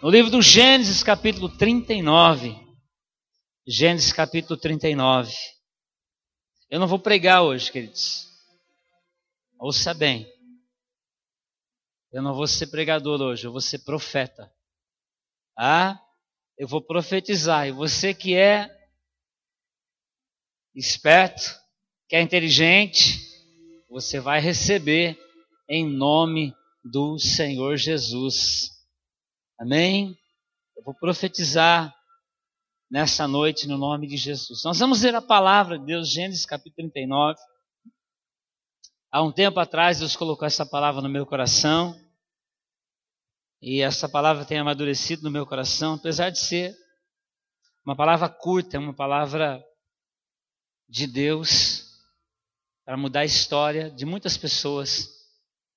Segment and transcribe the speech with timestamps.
[0.00, 2.54] No livro do Gênesis, capítulo 39.
[3.66, 5.34] Gênesis, capítulo 39.
[6.70, 8.28] Eu não vou pregar hoje, queridos.
[9.58, 10.32] Ouça bem.
[12.12, 14.48] Eu não vou ser pregador hoje, eu vou ser profeta.
[15.58, 16.00] Ah,
[16.56, 17.66] eu vou profetizar.
[17.66, 18.70] E você que é
[20.76, 21.42] esperto,
[22.08, 23.18] que é inteligente,
[23.90, 25.18] você vai receber
[25.68, 26.54] em nome
[26.84, 28.77] do Senhor Jesus.
[29.60, 30.16] Amém?
[30.76, 31.92] Eu vou profetizar
[32.88, 34.62] nessa noite no nome de Jesus.
[34.62, 37.36] Nós vamos ler a palavra de Deus, Gênesis capítulo 39.
[39.10, 42.00] Há um tempo atrás Deus colocou essa palavra no meu coração.
[43.60, 46.72] E essa palavra tem amadurecido no meu coração, apesar de ser
[47.84, 49.60] uma palavra curta, uma palavra
[50.88, 51.98] de Deus
[52.84, 55.08] para mudar a história de muitas pessoas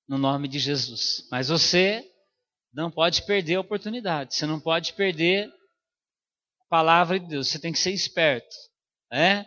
[0.06, 1.26] no nome de Jesus.
[1.32, 2.11] Mas você
[2.72, 4.34] não pode perder a oportunidade.
[4.34, 5.48] Você não pode perder
[6.60, 7.48] a palavra de Deus.
[7.48, 8.54] Você tem que ser esperto.
[9.10, 9.46] Né?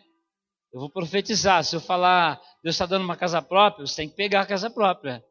[0.71, 1.63] Eu vou profetizar.
[1.63, 4.69] Se eu falar, Deus está dando uma casa própria, você tem que pegar a casa
[4.69, 5.23] própria.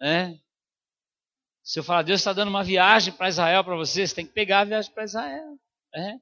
[0.00, 0.38] Né?
[1.64, 4.32] Se eu falar, Deus está dando uma viagem para Israel para você, você tem que
[4.32, 5.58] pegar a viagem para Israel.
[5.94, 6.20] Né?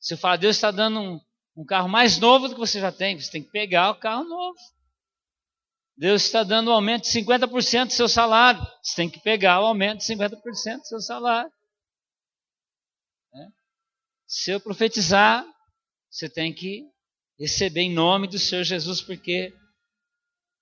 [0.00, 1.20] Se eu falar, Deus está dando um,
[1.56, 4.24] um carro mais novo do que você já tem, você tem que pegar o carro
[4.24, 4.58] novo.
[5.98, 8.64] Deus está dando um aumento de 50% do seu salário.
[8.80, 11.50] Você tem que pegar o aumento de 50% do seu salário.
[13.34, 13.46] É.
[14.24, 15.44] Se eu profetizar,
[16.08, 16.88] você tem que
[17.36, 19.52] receber em nome do Senhor Jesus, porque,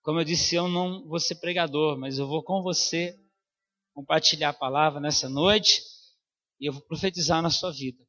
[0.02, 3.14] como eu disse, eu não vou ser pregador, mas eu vou com você
[3.92, 5.82] compartilhar a palavra nessa noite
[6.58, 8.02] e eu vou profetizar na sua vida.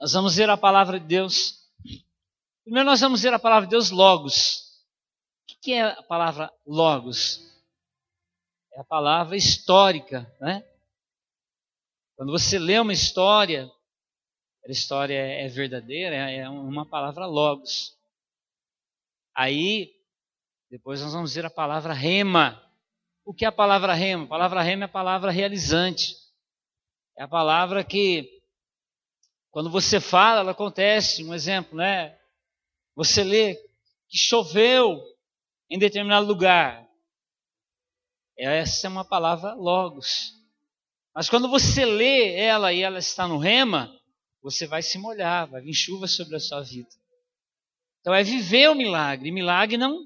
[0.00, 1.52] Nós vamos ver a palavra de Deus.
[2.64, 4.71] Primeiro, nós vamos ver a palavra de Deus, Logos.
[5.62, 7.40] Que é a palavra logos?
[8.74, 10.68] É a palavra histórica, né?
[12.16, 13.70] Quando você lê uma história,
[14.66, 17.96] a história é verdadeira, é uma palavra logos.
[19.32, 19.94] Aí,
[20.68, 22.60] depois nós vamos ver a palavra rema.
[23.24, 24.24] O que é a palavra rema?
[24.24, 26.16] A palavra rema é a palavra realizante.
[27.16, 28.42] É a palavra que,
[29.52, 31.22] quando você fala, ela acontece.
[31.22, 32.18] Um exemplo, né?
[32.96, 33.54] Você lê
[34.08, 35.11] que choveu
[35.72, 36.86] em determinado lugar.
[38.36, 40.34] Essa é uma palavra logos.
[41.14, 43.90] Mas quando você lê ela e ela está no rema,
[44.42, 46.90] você vai se molhar, vai vir chuva sobre a sua vida.
[48.00, 49.32] Então é viver o milagre.
[49.32, 50.04] Milagre não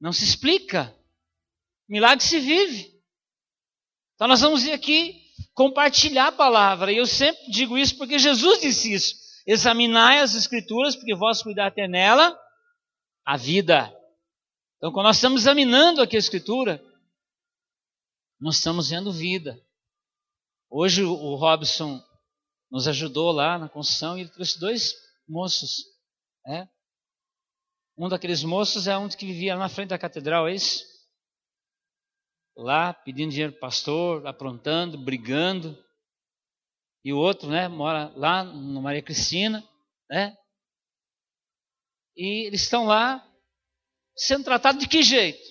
[0.00, 0.94] não se explica.
[1.88, 2.94] Milagre se vive.
[4.14, 5.20] Então nós vamos vir aqui
[5.52, 6.92] compartilhar a palavra.
[6.92, 9.16] E eu sempre digo isso porque Jesus disse isso.
[9.44, 12.38] Examinai as escrituras, porque vós cuidar até nela
[13.24, 13.92] a vida.
[14.84, 16.78] Então, quando nós estamos examinando aqui a Escritura,
[18.38, 19.58] nós estamos vendo vida.
[20.68, 22.04] Hoje o Robson
[22.70, 24.92] nos ajudou lá na construção e ele trouxe dois
[25.26, 25.86] moços.
[26.44, 26.68] Né?
[27.96, 30.84] Um daqueles moços é um que vivia na frente da catedral, é isso?
[32.54, 35.82] Lá pedindo dinheiro para o pastor, aprontando, brigando.
[37.02, 39.66] E o outro, né, mora lá no Maria Cristina,
[40.10, 40.36] né?
[42.14, 43.26] E eles estão lá
[44.16, 45.42] sendo tratado de que jeito?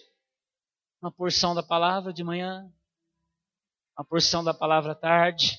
[1.01, 2.71] Uma porção da palavra de manhã,
[3.97, 5.57] uma porção da palavra à tarde.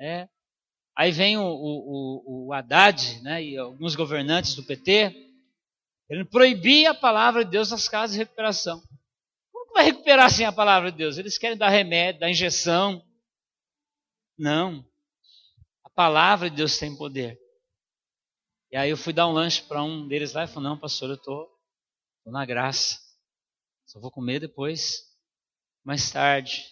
[0.00, 0.28] É.
[0.96, 5.30] Aí vem o, o, o Haddad né, e alguns governantes do PT
[6.10, 8.82] querendo proibir a palavra de Deus nas casas de recuperação.
[9.52, 11.18] Como que vai recuperar sem a palavra de Deus?
[11.18, 13.00] Eles querem dar remédio, dar injeção.
[14.36, 14.84] Não.
[15.84, 17.38] A palavra de Deus tem poder.
[18.72, 21.10] E aí eu fui dar um lanche para um deles lá e falou, não, pastor,
[21.10, 21.50] eu tô
[22.24, 23.00] na graça.
[23.84, 25.12] Só vou comer depois,
[25.82, 26.64] mais tarde.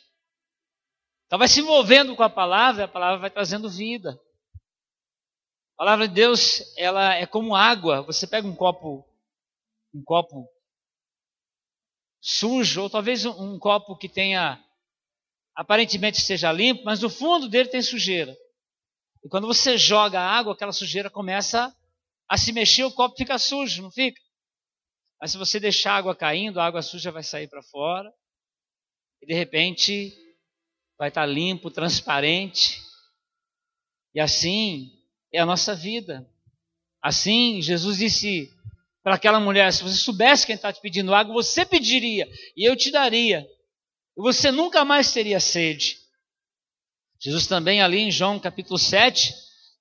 [1.27, 4.21] Então vai se envolvendo com a palavra, a palavra vai trazendo vida.
[5.75, 8.03] A palavra de Deus, ela é como água.
[8.03, 9.05] Você pega um copo,
[9.93, 10.49] um copo
[12.21, 14.65] sujo, ou talvez um, um copo que tenha,
[15.53, 18.37] aparentemente seja limpo, mas no fundo dele tem sujeira.
[19.25, 21.77] E quando você joga água, aquela sujeira começa
[22.29, 24.21] a se mexer, o copo fica sujo, não fica?
[25.21, 28.13] Mas se você deixar a água caindo, a água suja vai sair para fora.
[29.21, 30.15] E de repente
[30.99, 32.81] vai estar tá limpo, transparente.
[34.15, 34.93] E assim
[35.33, 36.29] é a nossa vida.
[37.03, 38.53] Assim, Jesus disse
[39.03, 42.77] para aquela mulher: se você soubesse quem está te pedindo água, você pediria e eu
[42.77, 43.49] te daria.
[44.17, 45.99] E você nunca mais teria sede.
[47.21, 49.35] Jesus também, ali em João capítulo 7,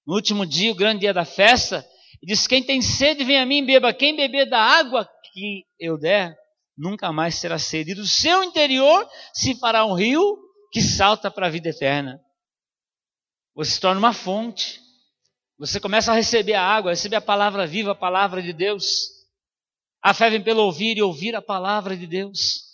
[0.06, 1.88] no último dia, o grande dia da festa,
[2.28, 3.94] diz: Quem tem sede, vem a mim, beba.
[3.94, 6.36] Quem beber da água que eu der,
[6.78, 7.92] nunca mais será sede.
[7.92, 10.38] E do seu interior se fará um rio
[10.72, 12.22] que salta para a vida eterna.
[13.56, 14.82] Você se torna uma fonte.
[15.58, 19.08] Você começa a receber a água, a receber a palavra viva, a palavra de Deus.
[20.04, 22.68] A fé vem pelo ouvir e ouvir a palavra de Deus.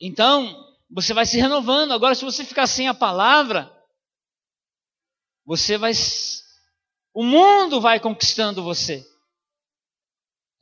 [0.00, 0.54] Então,
[0.90, 1.92] você vai se renovando.
[1.92, 3.68] Agora, se você ficar sem a palavra,
[5.44, 5.92] você vai.
[7.18, 9.04] O mundo vai conquistando você.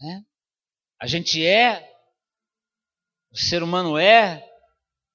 [0.01, 0.25] Né?
[0.99, 1.87] A gente é,
[3.31, 4.43] o ser humano é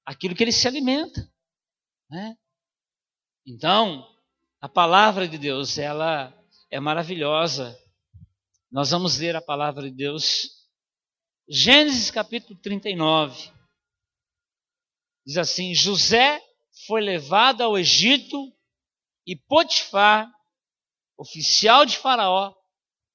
[0.06, 1.28] aquilo que ele se alimenta.
[2.08, 2.38] Né?
[3.44, 4.08] Então,
[4.60, 6.32] a palavra de Deus, ela
[6.70, 7.76] é maravilhosa.
[8.70, 10.68] Nós vamos ler a palavra de Deus.
[11.48, 13.52] Gênesis capítulo 39.
[15.26, 16.40] Diz assim: José
[16.86, 18.56] foi levado ao Egito
[19.26, 20.32] e Potifar,
[21.22, 22.52] oficial de Faraó,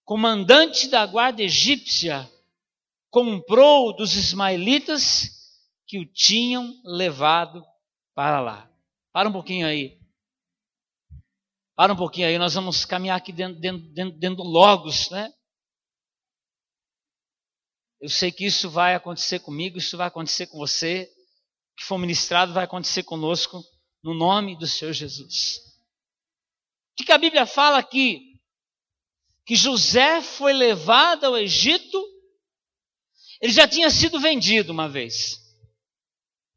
[0.06, 2.30] comandante da guarda egípcia,
[3.10, 5.30] comprou dos ismaelitas
[5.86, 7.64] que o tinham levado
[8.16, 8.72] para lá.
[9.12, 10.00] Para um pouquinho aí.
[11.76, 15.32] Para um pouquinho aí, nós vamos caminhar aqui dentro, dentro, dentro, dentro do Logos, né?
[18.00, 21.12] Eu sei que isso vai acontecer comigo, isso vai acontecer com você
[21.76, 23.64] que for ministrado vai acontecer conosco
[24.04, 25.67] no nome do Senhor Jesus.
[27.00, 28.40] O que a Bíblia fala aqui?
[29.46, 32.04] Que José foi levado ao Egito,
[33.42, 35.38] ele já tinha sido vendido uma vez.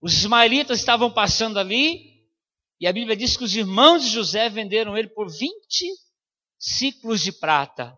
[0.00, 2.26] Os ismaelitas estavam passando ali,
[2.80, 5.86] e a Bíblia diz que os irmãos de José venderam ele por 20
[6.58, 7.96] ciclos de prata.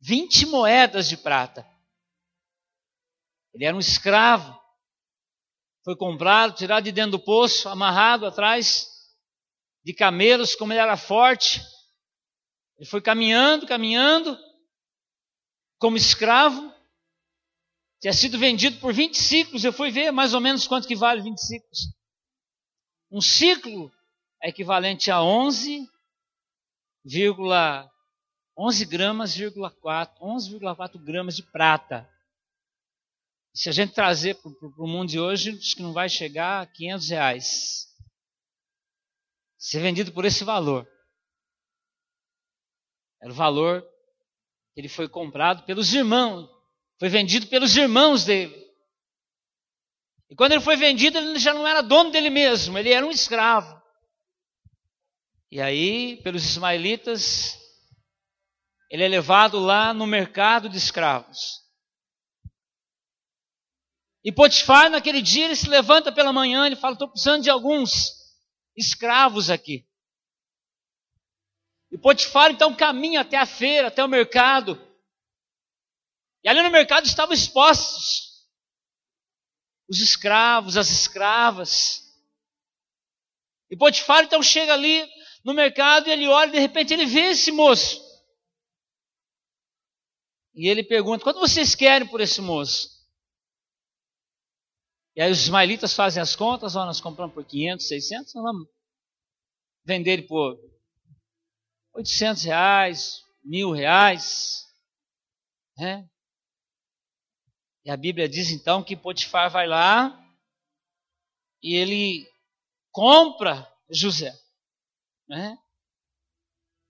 [0.00, 1.68] 20 moedas de prata.
[3.54, 4.62] Ele era um escravo
[5.84, 8.91] foi comprado, tirado de dentro do poço, amarrado atrás
[9.84, 11.60] de camelos, como ele era forte.
[12.78, 14.38] Ele foi caminhando, caminhando,
[15.78, 16.72] como escravo.
[18.00, 19.64] Tinha sido vendido por 20 ciclos.
[19.64, 21.78] Eu fui ver mais ou menos quanto que vale 20 ciclos.
[23.10, 23.92] Um ciclo
[24.42, 25.88] é equivalente a 11,
[28.56, 32.08] 11 gramas, 11,4 gramas de prata.
[33.54, 36.66] Se a gente trazer para o mundo de hoje, acho que não vai chegar a
[36.66, 37.91] 500 reais.
[39.62, 40.90] Ser vendido por esse valor.
[43.22, 43.80] Era o valor
[44.74, 46.50] que ele foi comprado pelos irmãos.
[46.98, 48.60] Foi vendido pelos irmãos dele.
[50.28, 53.10] E quando ele foi vendido, ele já não era dono dele mesmo, ele era um
[53.12, 53.80] escravo.
[55.48, 57.56] E aí, pelos ismaelitas,
[58.90, 61.60] ele é levado lá no mercado de escravos.
[64.24, 68.21] E Potifar, naquele dia, ele se levanta pela manhã e fala: Estou precisando de alguns
[68.76, 69.86] escravos aqui.
[71.90, 74.80] E Potifar então caminha até a feira, até o mercado.
[76.42, 78.32] E ali no mercado estavam expostos
[79.92, 82.02] os escravos, as escravas.
[83.70, 85.06] E Potifar então chega ali
[85.44, 88.02] no mercado e ele olha e de repente ele vê esse moço.
[90.54, 93.01] E ele pergunta: quanto vocês querem por esse moço?
[95.14, 98.68] E aí os ismaelitas fazem as contas, ó, nós compramos por 500, 600, nós vamos
[99.84, 100.58] vender ele por
[101.94, 104.66] 800 reais, mil reais.
[105.76, 106.08] Né?
[107.84, 110.18] E a Bíblia diz então que Potifar vai lá
[111.62, 112.26] e ele
[112.90, 114.32] compra José.
[115.28, 115.58] Né?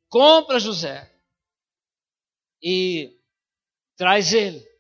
[0.09, 1.11] Compra José
[2.63, 3.19] e
[3.97, 4.72] traz ele.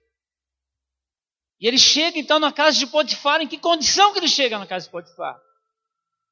[1.63, 3.41] E ele chega então na casa de Potifar.
[3.41, 5.41] Em que condição que ele chega na casa de Potifar?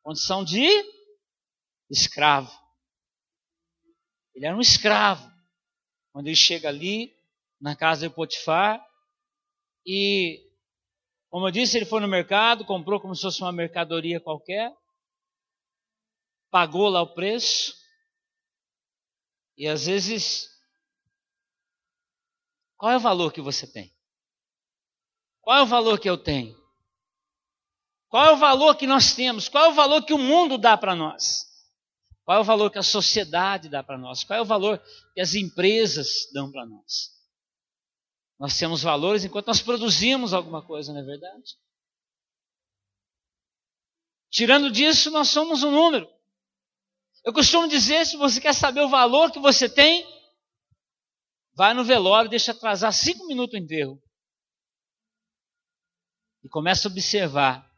[0.02, 0.66] Condição de
[1.88, 2.50] escravo.
[4.34, 5.30] Ele era um escravo.
[6.12, 7.16] Quando ele chega ali
[7.60, 8.84] na casa de Potifar
[9.86, 10.50] e
[11.28, 14.76] como eu disse, ele foi no mercado, comprou como se fosse uma mercadoria qualquer,
[16.50, 17.72] pagou lá o preço,
[19.56, 20.50] e às vezes,
[22.76, 23.94] qual é o valor que você tem?
[25.50, 26.56] Qual é o valor que eu tenho?
[28.08, 29.48] Qual é o valor que nós temos?
[29.48, 31.44] Qual é o valor que o mundo dá para nós?
[32.22, 34.22] Qual é o valor que a sociedade dá para nós?
[34.22, 34.80] Qual é o valor
[35.12, 37.10] que as empresas dão para nós?
[38.38, 41.56] Nós temos valores enquanto nós produzimos alguma coisa, não é verdade?
[44.30, 46.08] Tirando disso, nós somos um número.
[47.24, 50.06] Eu costumo dizer: se você quer saber o valor que você tem,
[51.54, 54.00] vai no velório deixa atrasar cinco minutos o enterro
[56.50, 57.70] começa a observar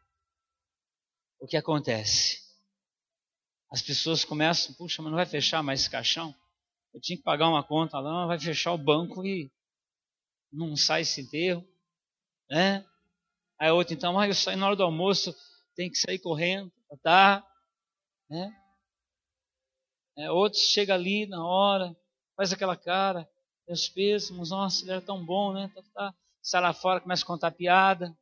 [1.39, 2.41] o que acontece.
[3.71, 6.35] As pessoas começam, puxa, mas não vai fechar mais esse caixão?
[6.93, 9.51] Eu tinha que pagar uma conta lá, vai fechar o banco e
[10.53, 11.67] não sai esse enterro,
[12.51, 12.85] né?
[13.59, 15.35] Aí a outra, então, ah, eu saio na hora do almoço,
[15.75, 16.71] tem que sair correndo,
[17.03, 17.47] tá?
[18.29, 18.53] Né?
[20.19, 21.97] É, outros chega ali na hora,
[22.37, 23.27] faz aquela cara,
[23.67, 25.71] meus pêsames, nossa, ele era tão bom, né?
[25.75, 26.15] Tá, tá.
[26.43, 28.15] Sai lá fora, começa a contar piada.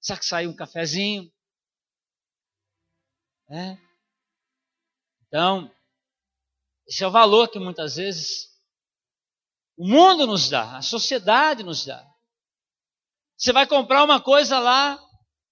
[0.00, 1.30] Será que saiu um cafezinho?
[3.50, 3.76] É.
[5.26, 5.70] Então,
[6.86, 8.48] esse é o valor que muitas vezes
[9.76, 12.06] o mundo nos dá, a sociedade nos dá.
[13.36, 15.00] Você vai comprar uma coisa lá,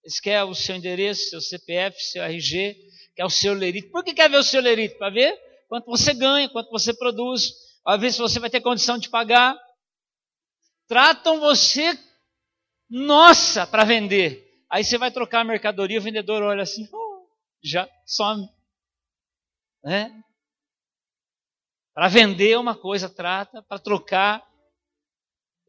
[0.02, 2.76] eles querem o seu endereço, seu CPF, seu RG,
[3.14, 3.90] quer o seu lerito.
[3.90, 4.98] Por que quer ver o seu lerito?
[4.98, 5.34] Para ver
[5.68, 7.52] quanto você ganha, quanto você produz,
[7.86, 9.58] às vezes você vai ter condição de pagar.
[10.86, 11.98] Tratam você,
[12.88, 14.64] nossa, para vender.
[14.70, 17.26] Aí você vai trocar a mercadoria, o vendedor olha assim, oh,
[17.62, 18.48] já some.
[19.82, 20.22] Né?
[21.94, 24.46] Para vender uma coisa, trata, para trocar.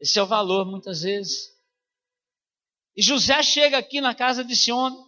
[0.00, 1.50] Esse é o valor, muitas vezes.
[2.96, 4.98] E José chega aqui na casa desse homem.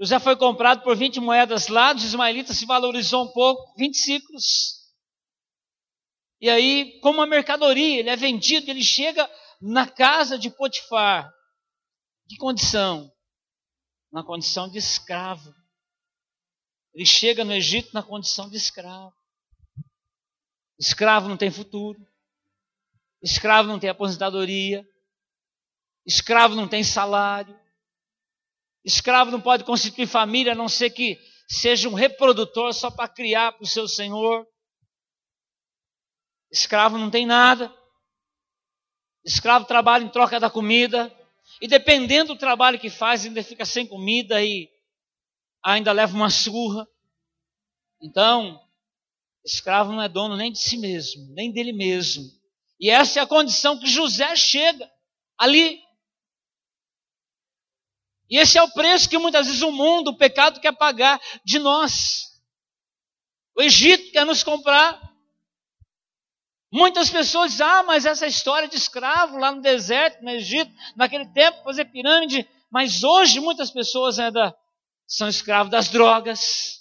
[0.00, 4.80] José foi comprado por 20 moedas lá, dos ismaelitas se valorizou um pouco, 20 ciclos.
[6.40, 9.28] E aí, como uma mercadoria, ele é vendido, ele chega
[9.60, 11.32] na casa de Potifar.
[12.28, 13.12] Que condição?
[14.10, 15.54] Na condição de escravo.
[16.94, 19.14] Ele chega no Egito na condição de escravo.
[20.78, 22.00] Escravo não tem futuro.
[23.22, 24.88] Escravo não tem aposentadoria.
[26.06, 27.58] Escravo não tem salário.
[28.84, 33.52] Escravo não pode constituir família a não ser que seja um reprodutor só para criar
[33.52, 34.46] para o seu senhor.
[36.50, 37.72] Escravo não tem nada.
[39.24, 41.14] Escravo trabalha em troca da comida.
[41.60, 44.70] E dependendo do trabalho que faz, ainda fica sem comida e
[45.62, 46.86] ainda leva uma surra.
[48.02, 48.58] Então,
[49.44, 52.24] escravo não é dono nem de si mesmo, nem dele mesmo.
[52.78, 54.90] E essa é a condição que José chega
[55.36, 55.82] ali.
[58.30, 61.58] E esse é o preço que muitas vezes o mundo, o pecado quer pagar de
[61.58, 62.30] nós.
[63.56, 65.09] O Egito quer nos comprar.
[66.72, 71.26] Muitas pessoas dizem, ah, mas essa história de escravo lá no deserto, no Egito, naquele
[71.26, 72.48] tempo, fazer pirâmide.
[72.70, 74.56] Mas hoje muitas pessoas ainda
[75.04, 76.80] são escravos das drogas.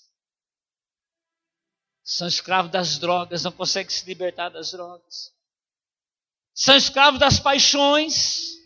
[2.04, 5.34] São escravos das drogas, não conseguem se libertar das drogas.
[6.54, 8.60] São escravos das paixões.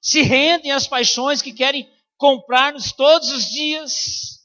[0.00, 4.40] Se rendem às paixões que querem comprar-nos todos os dias.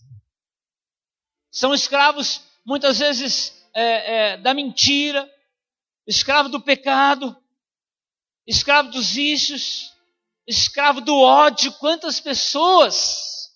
[1.50, 5.33] São escravos, muitas vezes, é, é, da mentira
[6.08, 7.36] escravo do pecado,
[8.46, 9.94] escravo dos vícios,
[10.48, 11.72] escravo do ódio.
[11.80, 13.52] Quantas pessoas?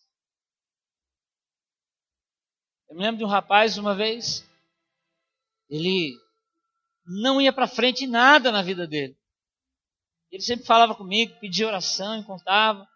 [2.90, 4.48] Eu me lembro de um rapaz uma vez,
[5.70, 6.18] ele
[7.06, 9.18] não ia para frente em nada na vida dele.
[10.32, 12.88] Ele sempre falava comigo, pedia oração e contava.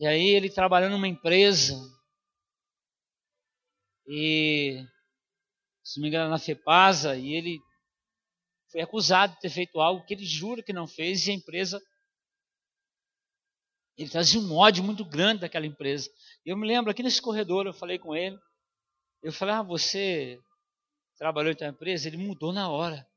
[0.00, 1.74] E aí ele trabalhando numa empresa.
[4.06, 4.84] E
[5.82, 7.60] se não me engano na FEPASA, e ele
[8.70, 11.80] foi acusado de ter feito algo que ele jura que não fez e a empresa.
[13.96, 16.08] Ele trazia um ódio muito grande daquela empresa.
[16.44, 18.38] Eu me lembro aqui nesse corredor, eu falei com ele.
[19.22, 20.38] Eu falei: Ah, você
[21.16, 22.06] trabalhou em tua empresa?
[22.06, 23.08] Ele mudou na hora.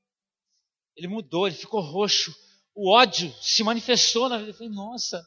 [0.96, 2.34] Ele mudou, ele ficou roxo.
[2.74, 4.52] O ódio se manifestou na vida.
[4.52, 5.22] Eu falei: Nossa,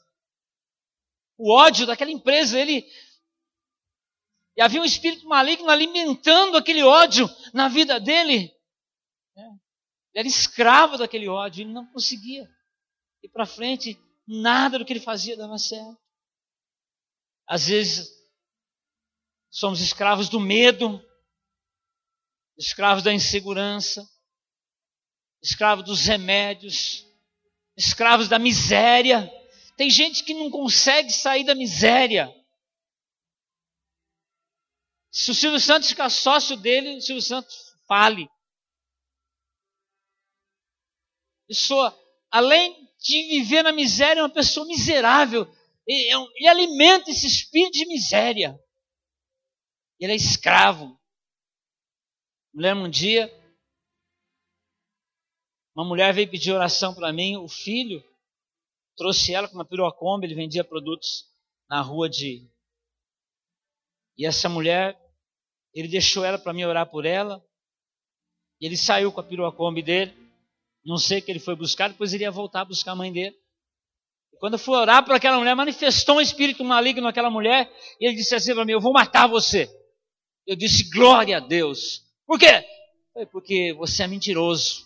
[1.36, 2.86] o ódio daquela empresa, ele.
[4.56, 8.53] E havia um espírito maligno alimentando aquele ódio na vida dele.
[10.14, 12.48] Ele era escravo daquele ódio, ele não conseguia
[13.22, 15.98] ir para frente, nada do que ele fazia dava certo.
[17.46, 18.08] Às vezes,
[19.50, 21.04] somos escravos do medo,
[22.56, 24.08] escravos da insegurança,
[25.42, 27.04] escravos dos remédios,
[27.76, 29.30] escravos da miséria.
[29.76, 32.32] Tem gente que não consegue sair da miséria.
[35.10, 38.28] Se o Silvio Santos ficar sócio dele, o Silvio Santos fale.
[41.46, 41.96] Pessoa,
[42.30, 45.46] além de viver na miséria, é uma pessoa miserável.
[45.86, 48.58] Ele, é ele alimenta esse espírito de miséria.
[50.00, 50.98] Ele é escravo.
[52.52, 53.28] Me lembro um dia,
[55.74, 58.02] uma mulher veio pedir oração para mim, o filho
[58.96, 61.28] trouxe ela com uma piroacomba, ele vendia produtos
[61.68, 62.48] na rua de.
[64.16, 64.96] E essa mulher,
[65.72, 67.44] ele deixou ela para mim orar por ela.
[68.60, 70.23] E ele saiu com a piroacomba dele.
[70.84, 73.34] Não sei que ele foi buscar, depois iria voltar a buscar a mãe dele.
[74.32, 78.16] E quando fui orar por aquela mulher, manifestou um espírito maligno naquela mulher, e ele
[78.16, 79.68] disse assim para mim: Eu vou matar você.
[80.46, 82.04] Eu disse: Glória a Deus.
[82.26, 82.66] Por quê?
[83.14, 84.84] Foi porque você é mentiroso.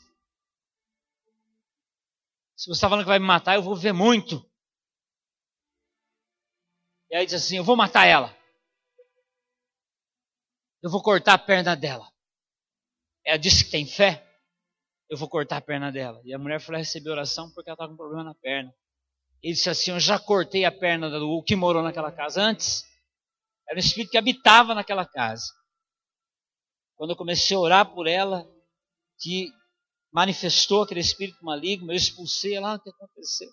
[2.57, 4.45] Se você está falando que vai me matar, eu vou ver muito.
[7.11, 8.37] E aí disse assim: Eu vou matar ela.
[10.81, 12.09] Eu vou cortar a perna dela.
[13.25, 14.28] Ela disse que tem fé.
[15.09, 16.21] Eu vou cortar a perna dela.
[16.25, 18.75] E a mulher foi lá receber oração porque ela estava com problema na perna.
[19.43, 22.85] Ele disse assim: Eu já cortei a perna do que morou naquela casa antes.
[23.69, 25.47] Era um espírito que habitava naquela casa.
[26.97, 28.47] Quando eu comecei a orar por ela,
[29.21, 29.51] que
[30.13, 33.51] manifestou aquele espírito maligno, eu expulsei lá, o que aconteceu?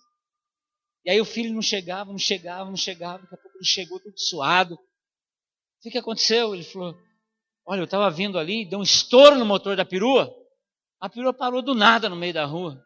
[1.04, 4.00] E aí o filho não chegava, não chegava, não chegava, daqui a pouco ele chegou
[4.00, 4.74] tudo suado.
[4.74, 6.54] O que aconteceu?
[6.54, 6.96] Ele falou:
[7.64, 10.34] Olha, eu estava vindo ali, deu um estouro no motor da perua.
[11.06, 12.84] A perua parou do nada no meio da rua.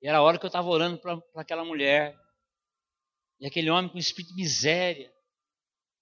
[0.00, 2.16] E era a hora que eu estava orando para aquela mulher.
[3.40, 5.12] E aquele homem com espírito de miséria.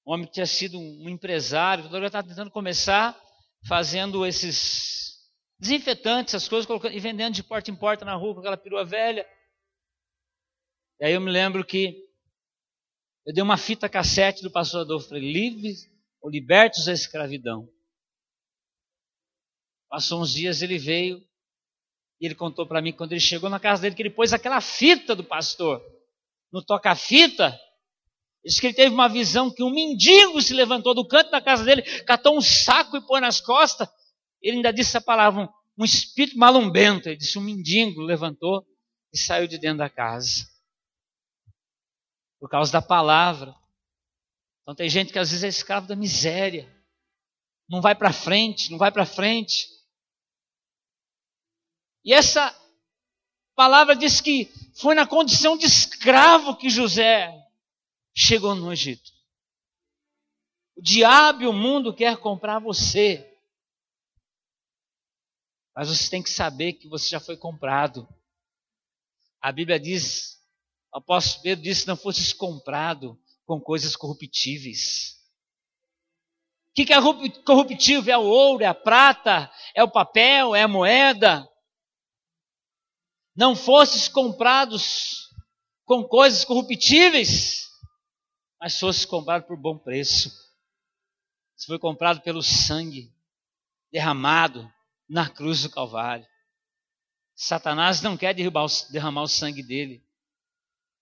[0.06, 3.18] Um homem que tinha sido um empresário, agora estava tentando começar
[3.66, 8.40] fazendo esses desinfetantes, essas coisas, colocando, e vendendo de porta em porta na rua com
[8.40, 9.26] aquela perua velha.
[11.00, 11.96] E aí eu me lembro que
[13.24, 15.74] eu dei uma fita cassete do pastor Adolfo, falei, livre
[16.20, 17.66] ou libertos da escravidão.
[19.90, 21.23] Passou uns dias, ele veio
[22.20, 24.61] e ele contou para mim quando ele chegou na casa dele que ele pôs aquela
[24.61, 25.82] fita do pastor
[26.52, 27.59] no toca-fita.
[28.44, 31.64] Diz que ele teve uma visão que um mendigo se levantou do canto da casa
[31.64, 33.88] dele, catou um saco e pôs nas costas.
[34.40, 35.49] Ele ainda disse essa palavra, um,
[35.82, 37.09] um espírito malumbento.
[37.09, 38.64] Ele disse: um mendigo levantou
[39.12, 40.49] e saiu de dentro da casa
[42.40, 43.54] por causa da palavra.
[44.62, 46.75] Então tem gente que às vezes é escravo da miséria,
[47.68, 49.68] não vai para frente, não vai para frente.
[52.04, 52.54] E essa
[53.54, 57.33] palavra diz que foi na condição de escravo que José
[58.14, 59.11] chegou no Egito.
[60.76, 63.26] O diabo e o mundo quer comprar você.
[65.75, 68.09] Mas você tem que saber que você já foi comprado.
[69.40, 70.40] A Bíblia diz
[70.92, 75.19] o apóstolo Pedro disse: não fosses comprado com coisas corruptíveis.
[76.71, 76.97] O que, é
[77.45, 78.15] corruptível?
[78.15, 81.50] É o ouro, é a prata, é o papel, é a moeda.
[83.40, 85.30] Não fosses comprados
[85.86, 87.70] com coisas corruptíveis,
[88.60, 90.30] mas fosses comprado por bom preço.
[91.56, 93.10] Você foi comprado pelo sangue
[93.90, 94.70] derramado
[95.08, 96.26] na cruz do Calvário.
[97.34, 100.04] Satanás não quer derramar o sangue dele.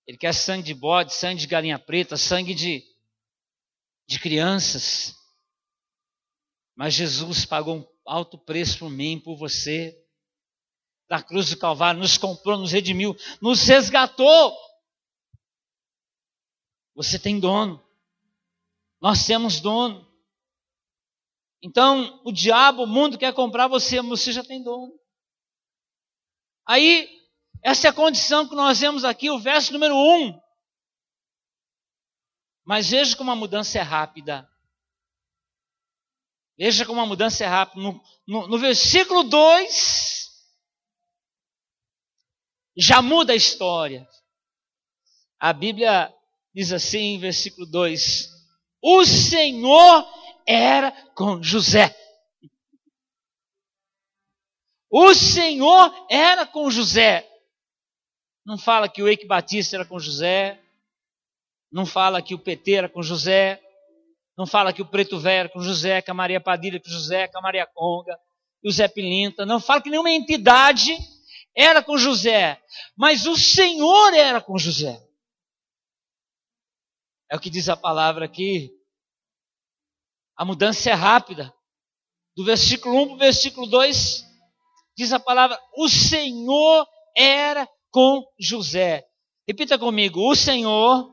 [0.06, 2.84] Ele quer sangue de bode, sangue de galinha preta, sangue de,
[4.06, 5.12] de crianças.
[6.76, 10.07] Mas Jesus pagou um alto preço por mim, por você.
[11.08, 14.54] Da cruz do Calvário, nos comprou, nos redimiu, nos resgatou.
[16.94, 17.82] Você tem dono.
[19.00, 20.06] Nós temos dono.
[21.62, 24.92] Então, o diabo, o mundo quer comprar você, mas você já tem dono.
[26.66, 27.08] Aí,
[27.62, 30.40] essa é a condição que nós vemos aqui, o verso número 1.
[32.64, 34.48] Mas veja como a mudança é rápida.
[36.56, 37.80] Veja como a mudança é rápida.
[37.80, 40.17] No, no, no versículo 2,
[42.78, 44.08] já muda a história.
[45.40, 46.14] A Bíblia
[46.54, 48.30] diz assim, em versículo 2:
[48.80, 50.06] O Senhor
[50.46, 51.94] era com José.
[54.90, 57.28] O Senhor era com José.
[58.46, 60.58] Não fala que o Eike Batista era com José.
[61.70, 63.60] Não fala que o PT era com José.
[64.38, 67.26] Não fala que o Preto Velho era com José, que a Maria Padilha com José,
[67.26, 68.16] que a Maria Conga,
[68.62, 69.44] que o Zé Pilinta.
[69.44, 70.96] Não fala que nenhuma entidade
[71.56, 72.60] era com José.
[72.96, 75.02] Mas o Senhor era com José.
[77.30, 78.70] É o que diz a palavra aqui.
[80.36, 81.52] A mudança é rápida.
[82.36, 84.24] Do versículo 1 para o versículo 2,
[84.96, 89.04] diz a palavra: O Senhor era com José.
[89.46, 91.12] Repita comigo: o Senhor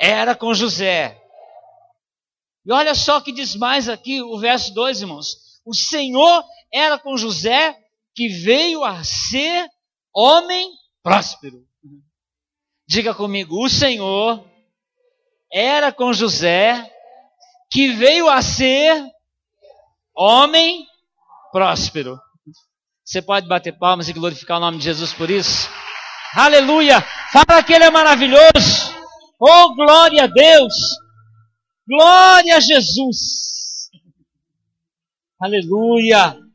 [0.00, 1.22] era com José.
[2.64, 5.60] E olha só que diz mais aqui o verso 2, irmãos.
[5.64, 7.76] O Senhor era com José,
[8.16, 9.68] que veio a ser
[10.12, 10.70] homem
[11.02, 11.62] próspero.
[12.88, 14.42] Diga comigo: o Senhor
[15.52, 16.90] era com José,
[17.70, 19.04] que veio a ser
[20.16, 20.86] homem
[21.52, 22.18] próspero.
[23.04, 25.68] Você pode bater palmas e glorificar o nome de Jesus por isso?
[26.34, 27.00] Aleluia!
[27.32, 28.96] Fala que Ele é maravilhoso!
[29.38, 30.74] Oh, glória a Deus!
[31.86, 33.90] Glória a Jesus!
[35.40, 36.45] Aleluia!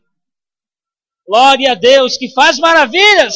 [1.25, 3.35] Glória a Deus que faz maravilhas!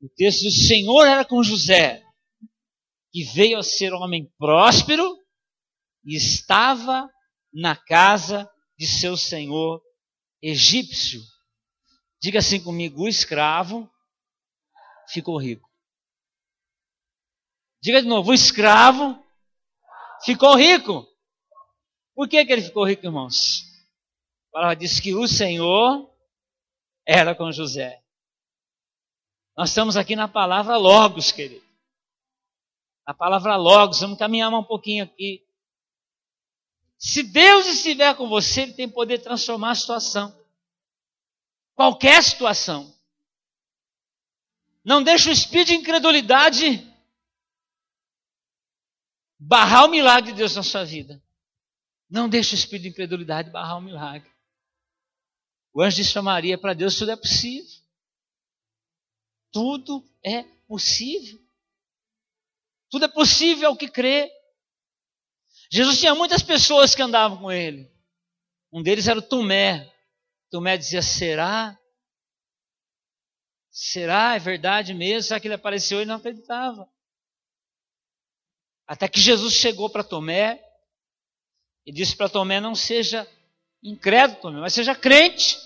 [0.00, 2.02] O texto do Senhor era com José,
[3.12, 5.16] que veio a ser homem próspero
[6.04, 7.08] e estava
[7.52, 9.80] na casa de seu senhor
[10.42, 11.20] egípcio.
[12.20, 13.88] Diga assim comigo: o escravo
[15.08, 15.70] ficou rico.
[17.80, 19.24] Diga de novo: o escravo
[20.24, 21.11] ficou rico.
[22.14, 23.64] Por que, que ele ficou rico, irmãos?
[24.48, 26.10] A palavra diz que o Senhor
[27.06, 28.02] era com José.
[29.56, 31.64] Nós estamos aqui na palavra Logos, querido.
[33.04, 35.44] A palavra Logos, vamos caminhar um pouquinho aqui.
[36.96, 40.34] Se Deus estiver com você, Ele tem poder de transformar a situação.
[41.74, 42.94] Qualquer situação.
[44.84, 46.88] Não deixe o espírito de incredulidade
[49.38, 51.20] barrar o milagre de Deus na sua vida.
[52.12, 54.30] Não deixe o espírito de incredulidade barrar o milagre.
[55.72, 57.82] O anjo disse para Maria: para Deus tudo é possível.
[59.50, 61.40] Tudo é possível.
[62.90, 64.30] Tudo é possível ao que crê.
[65.70, 67.90] Jesus tinha muitas pessoas que andavam com ele.
[68.70, 69.90] Um deles era o Tomé.
[70.50, 71.80] Tomé dizia: será?
[73.70, 74.34] Será?
[74.34, 75.28] É verdade mesmo?
[75.28, 76.86] Será que ele apareceu e não acreditava?
[78.86, 80.71] Até que Jesus chegou para Tomé
[81.86, 83.26] e disse para Tomé: Não seja
[83.82, 85.56] incrédulo, Tomé, mas seja crente.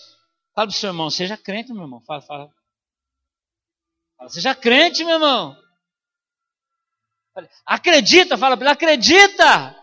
[0.54, 2.00] Fala para o seu irmão: Seja crente, meu irmão.
[2.02, 2.50] Fala, fala.
[4.16, 5.56] fala seja crente, meu irmão.
[7.66, 9.76] Acredita, fala para ele: Acredita.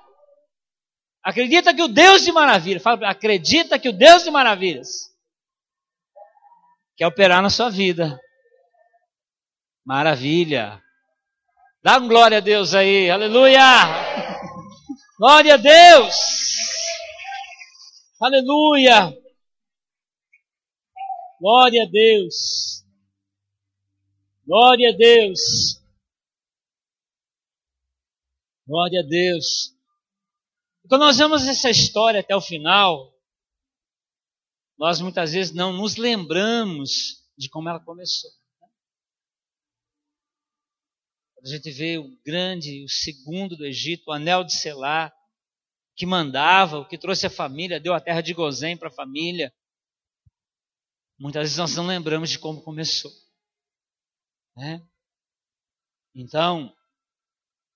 [1.23, 5.09] Acredita que o Deus de maravilhas, fala Acredita que o Deus de maravilhas
[6.97, 8.19] quer operar na sua vida.
[9.85, 10.81] Maravilha.
[11.81, 13.59] Dá um glória a Deus aí, aleluia!
[15.23, 16.15] Glória a Deus!
[18.19, 19.17] Aleluia!
[21.39, 22.85] Glória a Deus!
[24.45, 25.81] Glória a Deus!
[28.67, 29.73] Glória a Deus!
[30.89, 33.17] Quando nós vemos essa história até o final,
[34.77, 38.29] nós muitas vezes não nos lembramos de como ela começou.
[41.43, 45.13] A gente vê o grande, o segundo do Egito, o anel de Selá,
[45.95, 49.53] que mandava, o que trouxe a família, deu a terra de Gozém para a família.
[51.19, 53.11] Muitas vezes nós não lembramos de como começou.
[54.55, 54.81] Né?
[56.15, 56.73] Então,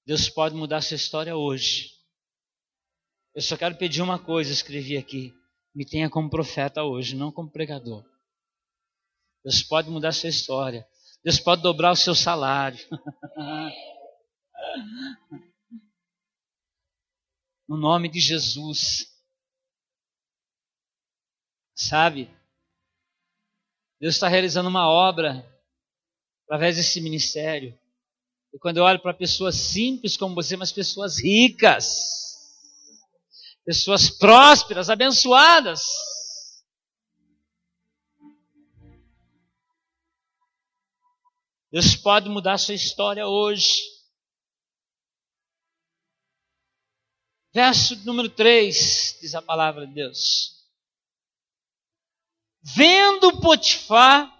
[0.05, 1.91] Deus pode mudar a sua história hoje.
[3.35, 5.33] Eu só quero pedir uma coisa, escrevi aqui.
[5.75, 8.03] Me tenha como profeta hoje, não como pregador.
[9.43, 10.87] Deus pode mudar a sua história.
[11.27, 12.79] Deus pode dobrar o seu salário.
[17.67, 19.13] no nome de Jesus.
[21.75, 22.33] Sabe?
[23.99, 25.45] Deus está realizando uma obra
[26.45, 27.77] através desse ministério.
[28.53, 32.07] E quando eu olho para pessoas simples como você, mas pessoas ricas,
[33.65, 35.89] pessoas prósperas, abençoadas,
[41.71, 43.81] Deus pode mudar sua história hoje.
[47.53, 50.55] Verso número 3, diz a palavra de Deus.
[52.61, 54.33] Vendo Potifar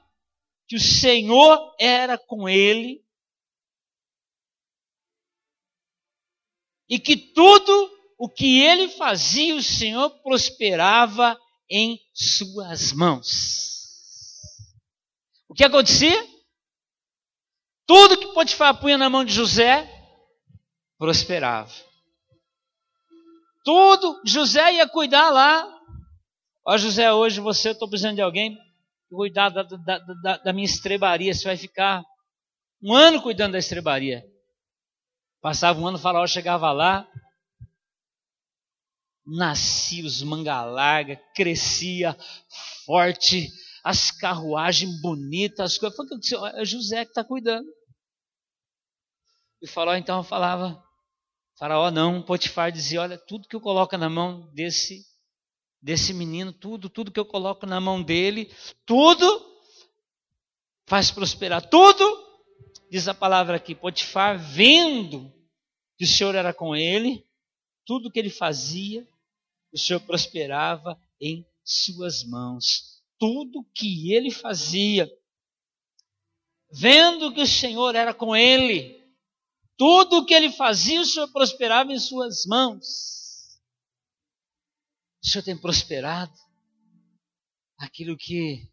[0.68, 3.04] que o Senhor era com ele
[6.90, 13.68] e que tudo o que ele fazia, o Senhor prosperava em suas mãos.
[15.48, 16.37] O que acontecia?
[17.88, 19.90] Tudo que Potifar punha na mão de José
[20.98, 21.74] prosperava.
[23.64, 25.66] Tudo, José ia cuidar lá.
[26.66, 28.58] Ó José, hoje você, eu estou precisando de alguém
[29.10, 31.34] cuidar da, da, da, da minha estrebaria.
[31.34, 32.04] Você vai ficar
[32.84, 34.22] um ano cuidando da estrebaria.
[35.42, 37.08] Passava um ano, o faraó chegava lá,
[39.26, 42.18] nascia os manga larga, crescia
[42.86, 43.50] forte,
[43.84, 46.32] as carruagens bonitas, as coisas.
[46.56, 47.77] É José que está cuidando.
[49.68, 50.82] E faraó então falava,
[51.60, 55.06] faraó não, Potifar dizia, olha, tudo que eu coloco na mão desse,
[55.82, 58.50] desse menino, tudo, tudo que eu coloco na mão dele,
[58.86, 59.28] tudo
[60.86, 62.02] faz prosperar, tudo,
[62.90, 65.30] diz a palavra aqui, Potifar vendo
[65.98, 67.28] que o Senhor era com ele,
[67.86, 69.06] tudo que ele fazia,
[69.74, 73.04] o Senhor prosperava em suas mãos.
[73.20, 75.12] Tudo que ele fazia,
[76.72, 78.97] vendo que o Senhor era com ele,
[79.78, 83.60] tudo o que ele fazia, o Senhor prosperava em suas mãos.
[85.24, 86.34] O Senhor tem prosperado
[87.78, 88.68] aquilo que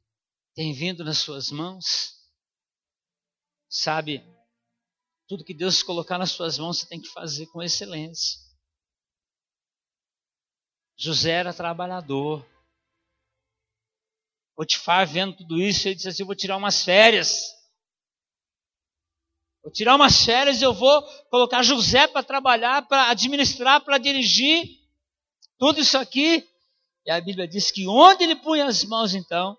[0.54, 2.14] tem vindo nas suas mãos.
[3.68, 4.24] Sabe,
[5.28, 8.40] tudo que Deus colocar nas suas mãos, você tem que fazer com excelência.
[10.96, 12.46] José era trabalhador.
[14.54, 17.50] Potifar, vendo tudo isso, ele disse assim: Eu vou tirar umas férias.
[19.64, 24.62] Vou tirar umas férias e eu vou colocar José para trabalhar, para administrar, para dirigir
[25.58, 26.46] tudo isso aqui.
[27.06, 29.56] E a Bíblia diz que onde ele punha as mãos, então,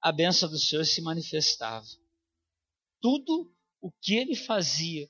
[0.00, 1.84] a bênção do Senhor se manifestava.
[3.02, 5.06] Tudo o que ele fazia,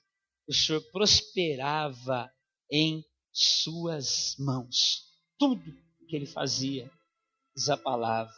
[0.48, 2.28] o Senhor prosperava
[2.72, 5.06] em suas mãos.
[5.38, 6.90] Tudo o que ele fazia,
[7.54, 8.34] diz a palavra.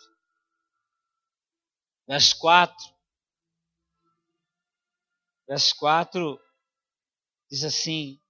[2.06, 2.99] Verso 4.
[5.50, 6.40] Verso 4
[7.50, 8.20] diz assim: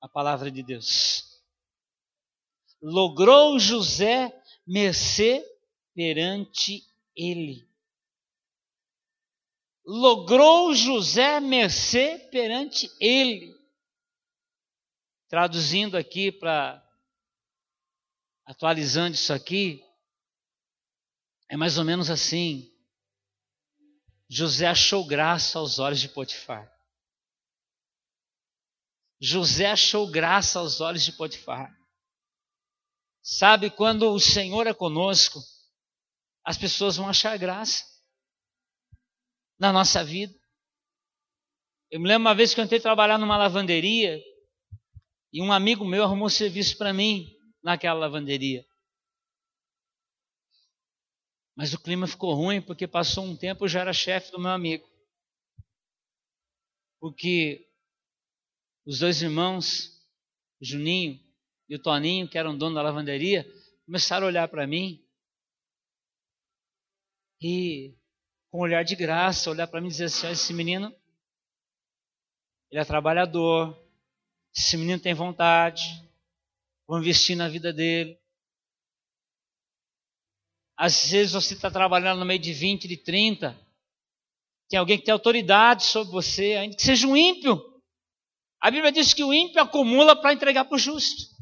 [0.00, 1.38] a palavra de Deus.
[2.80, 4.32] Logrou José
[4.66, 5.44] mercê
[5.94, 6.82] perante
[7.14, 7.68] ele.
[9.84, 13.54] Logrou José mercê perante ele.
[15.28, 16.82] Traduzindo aqui para
[18.46, 19.84] atualizando isso aqui,
[21.50, 22.74] é mais ou menos assim.
[24.28, 26.70] José achou graça aos olhos de Potifar.
[29.20, 31.74] José achou graça aos olhos de Potifar.
[33.22, 35.40] Sabe, quando o Senhor é conosco,
[36.44, 37.84] as pessoas vão achar graça
[39.58, 40.34] na nossa vida.
[41.90, 44.20] Eu me lembro uma vez que eu entrei trabalhar numa lavanderia
[45.32, 47.26] e um amigo meu arrumou serviço para mim
[47.62, 48.64] naquela lavanderia.
[51.56, 54.50] Mas o clima ficou ruim porque passou um tempo eu já era chefe do meu
[54.50, 54.86] amigo.
[57.00, 57.66] Porque
[58.84, 59.98] os dois irmãos,
[60.60, 61.18] o Juninho
[61.68, 63.50] e o Toninho, que eram dono da lavanderia,
[63.86, 65.02] começaram a olhar para mim
[67.40, 67.94] e,
[68.50, 70.94] com um olhar de graça, olhar para mim e dizer assim: esse menino,
[72.70, 73.76] ele é trabalhador,
[74.54, 75.82] esse menino tem vontade,
[76.86, 78.18] vou investir na vida dele.
[80.76, 83.58] Às vezes você está trabalhando no meio de 20, de 30.
[84.68, 87.62] Tem alguém que tem autoridade sobre você, ainda que seja um ímpio.
[88.60, 91.34] A Bíblia diz que o ímpio acumula para entregar para o justo.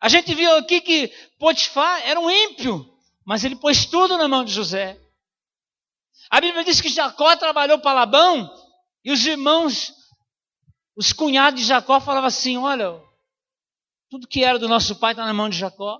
[0.00, 2.92] A gente viu aqui que Potifar era um ímpio,
[3.24, 5.00] mas ele pôs tudo na mão de José.
[6.28, 8.52] A Bíblia diz que Jacó trabalhou para Labão
[9.04, 9.92] e os irmãos,
[10.96, 13.00] os cunhados de Jacó falavam assim: Olha,
[14.10, 15.98] tudo que era do nosso pai está na mão de Jacó.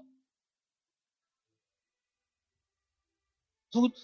[3.73, 3.95] Tudo.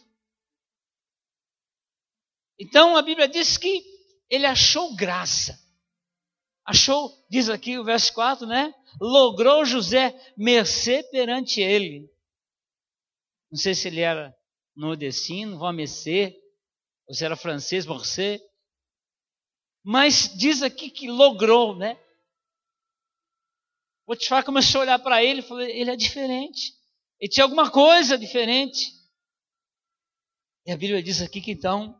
[2.59, 3.85] Então a Bíblia diz que
[4.29, 5.57] ele achou graça.
[6.65, 8.75] Achou, diz aqui o verso 4, né?
[9.01, 12.11] Logrou José mercê perante ele.
[13.51, 14.37] Não sei se ele era
[14.75, 16.37] nordestino, vão mercê,
[17.07, 18.43] ou se era francês, morcê.
[19.83, 21.99] Mas diz aqui que logrou, né?
[24.05, 26.75] Potifar começou a olhar para ele e falou: ele é diferente.
[27.21, 28.98] Ele tinha alguma coisa diferente.
[30.69, 31.99] E a Bíblia diz aqui que então,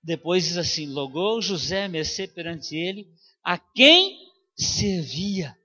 [0.00, 4.16] depois diz assim: logou José mercê perante ele, a quem
[4.56, 5.58] servia.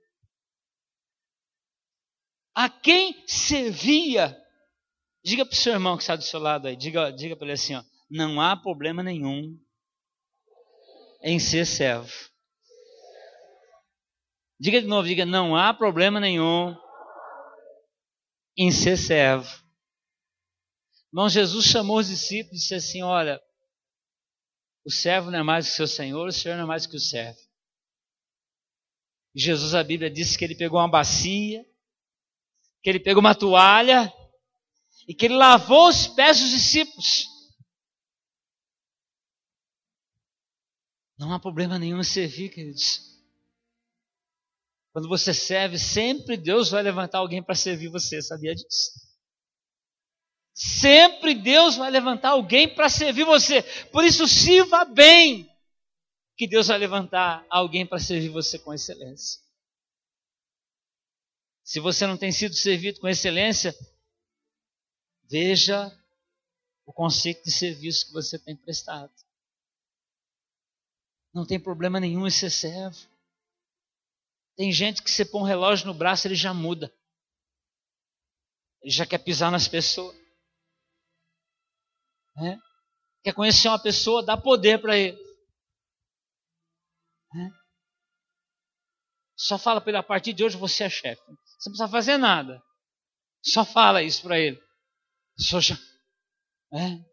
[2.52, 4.36] A quem servia.
[5.22, 7.52] Diga para o seu irmão que está do seu lado aí, diga, diga para ele
[7.52, 9.56] assim: ó, não há problema nenhum
[11.22, 12.12] em ser servo.
[14.58, 16.76] Diga de novo, diga, não há problema nenhum
[18.56, 19.63] em ser servo.
[21.14, 23.40] Irmão, Jesus chamou os discípulos e disse assim: Olha,
[24.84, 26.96] o servo não é mais que o seu senhor, o senhor não é mais que
[26.96, 27.38] o servo.
[29.32, 31.64] E Jesus, a Bíblia diz que ele pegou uma bacia,
[32.82, 34.12] que ele pegou uma toalha
[35.06, 37.28] e que ele lavou os pés dos discípulos.
[41.16, 43.22] Não há problema nenhum em servir, queridos.
[44.92, 49.03] Quando você serve, sempre Deus vai levantar alguém para servir você, sabia disso?
[50.54, 53.60] Sempre Deus vai levantar alguém para servir você.
[53.90, 55.50] Por isso, sirva bem,
[56.36, 59.42] que Deus vai levantar alguém para servir você com excelência.
[61.64, 63.74] Se você não tem sido servido com excelência,
[65.24, 65.90] veja
[66.86, 69.12] o conceito de serviço que você tem prestado.
[71.32, 73.08] Não tem problema nenhum em ser servo.
[74.54, 76.94] Tem gente que você põe um relógio no braço, ele já muda.
[78.82, 80.23] Ele já quer pisar nas pessoas.
[82.36, 82.60] Né?
[83.22, 85.16] Quer conhecer uma pessoa, dá poder para ele.
[87.32, 87.50] Né?
[89.36, 91.22] Só fala para ele, a partir de hoje você é chefe.
[91.22, 92.62] Você não precisa fazer nada.
[93.42, 94.62] Só fala isso para ele.
[95.38, 95.76] Só já,
[96.72, 97.04] né?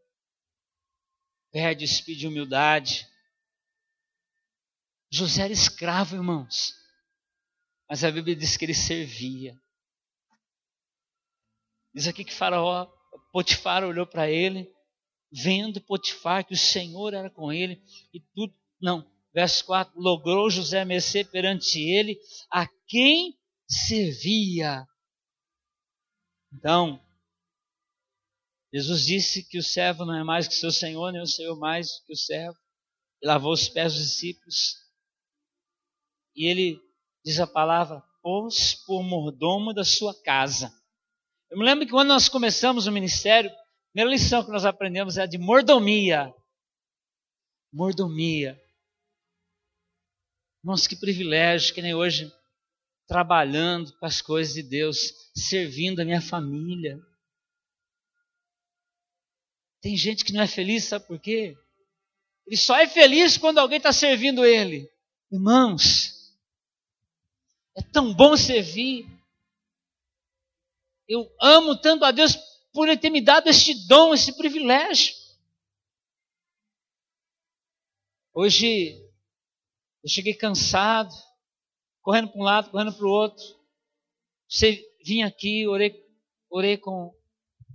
[2.28, 3.08] Humildade.
[5.12, 6.74] José era escravo, irmãos.
[7.90, 9.60] Mas a Bíblia diz que ele servia.
[11.94, 12.86] Diz aqui que Faraó,
[13.34, 14.72] Potifar olhou para ele
[15.32, 17.82] vendo Potifar que o Senhor era com ele
[18.14, 18.54] e tudo.
[18.82, 22.20] Não, verso 4: logrou José mercê perante ele
[22.52, 24.86] a quem servia.
[26.54, 27.02] Então,
[28.74, 32.00] Jesus disse que o servo não é mais que seu senhor, nem o senhor mais
[32.06, 32.58] que o servo.
[33.22, 34.76] Ele lavou os pés dos discípulos.
[36.36, 36.80] E ele
[37.24, 40.74] diz a palavra, pôs por mordomo da sua casa.
[41.50, 43.52] Eu me lembro que quando nós começamos o ministério,
[43.92, 46.34] primeira lição que nós aprendemos é a de mordomia.
[47.72, 48.60] Mordomia.
[50.64, 52.32] Nossa, que privilégio, que nem hoje,
[53.08, 57.00] trabalhando com as coisas de Deus, servindo a minha família.
[59.82, 61.58] Tem gente que não é feliz, sabe por quê?
[62.46, 64.90] Ele só é feliz quando alguém está servindo ele.
[65.32, 66.34] Irmãos,
[67.76, 69.08] é tão bom servir.
[71.08, 72.38] Eu amo tanto a Deus
[72.74, 75.14] por Ele ter me dado este dom, esse privilégio.
[78.34, 78.94] Hoje
[80.04, 81.14] eu cheguei cansado,
[82.02, 83.44] correndo para um lado, correndo para o outro.
[84.48, 85.94] Você vim aqui, orei,
[86.50, 87.14] orei com,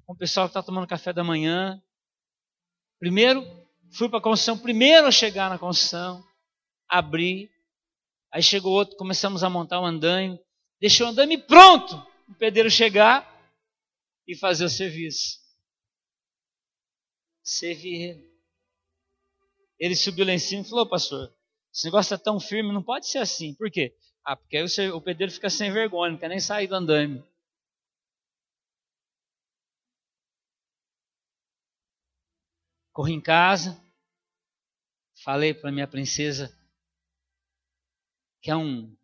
[0.06, 1.80] com o pessoal que está tomando café da manhã.
[2.98, 3.44] Primeiro,
[3.92, 6.24] fui para a construção, primeiro a chegar na construção,
[6.88, 7.50] abri.
[8.32, 10.40] Aí chegou outro, começamos a montar o um andaime.
[10.80, 11.96] Deixei o andaime pronto,
[12.28, 13.35] o pedreiro chegar
[14.26, 15.38] e fazer o serviço.
[17.42, 18.36] Servir ele.
[19.78, 21.32] Ele subiu lá em cima e falou, pastor,
[21.72, 23.54] esse negócio é tão firme, não pode ser assim.
[23.54, 23.94] Por quê?
[24.24, 27.22] Ah, porque aí o pedreiro fica sem vergonha, não quer nem sair do andaime.
[32.92, 33.78] Corri em casa,
[35.22, 36.50] falei para minha princesa
[38.46, 38.96] que é um,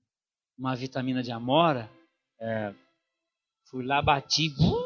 [0.56, 1.90] uma vitamina de amora.
[2.40, 2.72] É,
[3.68, 4.48] fui lá, bati.
[4.50, 4.81] Uh,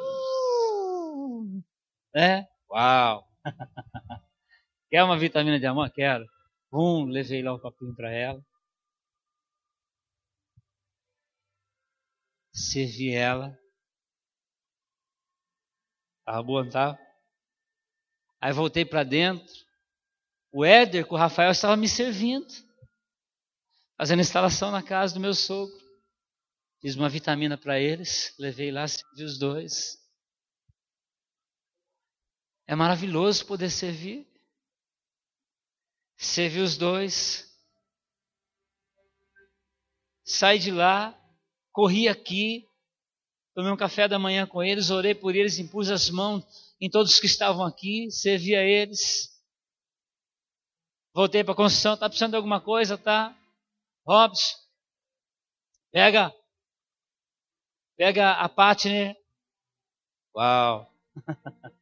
[2.18, 2.48] é?
[2.70, 3.26] Uau!
[4.90, 5.90] Quer uma vitamina de amor?
[5.90, 6.24] Quero.
[6.72, 8.44] Um, levei lá um copinho para ela.
[12.52, 13.59] Servi ela.
[16.24, 16.98] Tava boa, não tava?
[18.40, 19.55] Aí voltei para dentro.
[20.52, 22.46] O Éder com o Rafael estava me servindo.
[23.96, 25.76] Fazendo instalação na casa do meu sogro.
[26.81, 28.35] Fiz uma vitamina para eles.
[28.38, 30.06] Levei lá, servi os dois.
[32.66, 34.26] É maravilhoso poder servir.
[36.16, 37.46] Servi os dois.
[40.24, 41.16] Saí de lá,
[41.70, 42.68] corri aqui,
[43.55, 46.44] tomei um café da manhã com eles, orei por eles, impus as mãos
[46.81, 49.31] em todos que estavam aqui, servi a eles.
[51.14, 53.38] Voltei para a construção, está precisando de alguma coisa, tá?
[54.05, 54.57] Robson,
[55.92, 56.35] pega,
[57.96, 59.16] pega a Patner.
[60.35, 60.92] Uau!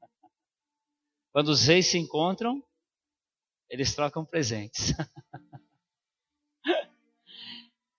[1.34, 2.62] Quando os reis se encontram,
[3.68, 4.92] eles trocam presentes.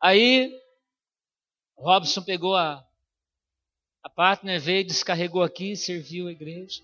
[0.02, 0.58] Aí,
[1.78, 2.82] Robson pegou a,
[4.02, 6.82] a partner, veio, descarregou aqui, serviu a igreja.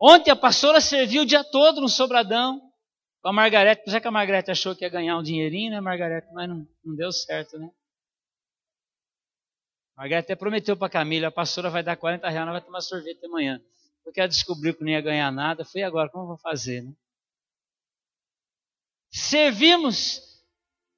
[0.00, 2.72] Ontem a pastora serviu o dia todo no Sobradão
[3.20, 3.82] com a Margarete.
[3.90, 6.32] Já que a Margarete achou que ia ganhar um dinheirinho, né, Margarete?
[6.32, 7.70] Mas não, não deu certo, né?
[9.94, 12.80] Margarete até prometeu para a Camila, a pastora vai dar 40 reais, ela vai tomar
[12.80, 13.62] sorvete amanhã.
[14.06, 15.64] Porque ela descobriu que não ia ganhar nada.
[15.64, 16.92] Foi agora, como eu vou fazer, né?
[19.10, 20.22] Servimos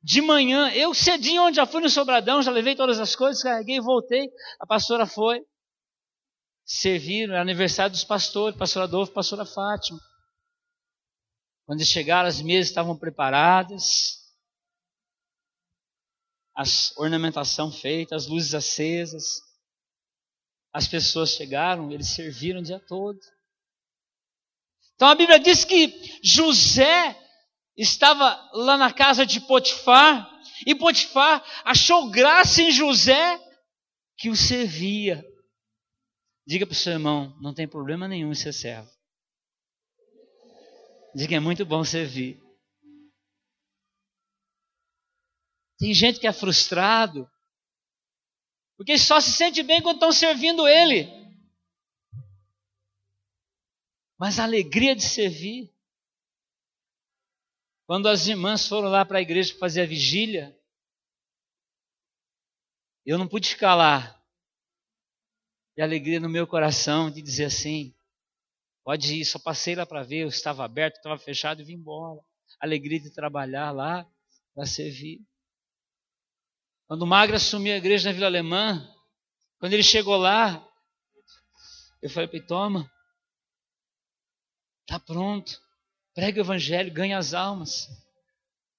[0.03, 0.71] de manhã.
[0.75, 4.31] Eu cedinho onde já fui no Sobradão, já levei todas as coisas, carreguei, voltei.
[4.61, 5.42] A pastora foi.
[6.66, 9.99] Serviram, era aniversário dos pastores, pastor Adolfo, pastora Fátima.
[11.64, 14.18] Quando chegaram, as mesas estavam preparadas,
[16.55, 16.62] a
[16.99, 19.48] ornamentação feita, as luzes acesas.
[20.79, 23.19] As pessoas chegaram, eles serviram o dia todo.
[24.95, 27.21] Então a Bíblia diz que José
[27.77, 30.31] estava lá na casa de Potifar,
[30.64, 33.45] e Potifar achou graça em José
[34.16, 35.26] que o servia.
[36.47, 38.89] Diga para o seu irmão, não tem problema nenhum em ser servo.
[41.12, 42.41] Diga que é muito bom servir.
[45.76, 47.29] Tem gente que é frustrado,
[48.79, 51.09] porque só se sente bem quando estão servindo ele.
[54.16, 55.74] Mas a alegria de servir
[57.89, 60.55] quando as irmãs foram lá para a igreja fazer a vigília,
[63.05, 64.22] eu não pude ficar lá.
[65.76, 67.95] E alegria no meu coração de dizer assim:
[68.85, 72.20] pode ir, só passei lá para ver, eu estava aberto, estava fechado e vim embora.
[72.61, 74.07] Alegria de trabalhar lá
[74.55, 75.26] para servir.
[76.89, 78.93] Quando o Magra assumiu a igreja na Vila Alemã,
[79.61, 80.66] quando ele chegou lá,
[82.03, 82.91] eu falei para ele: toma,
[84.89, 85.61] Está pronto.
[86.14, 87.86] Prega o evangelho, ganha as almas.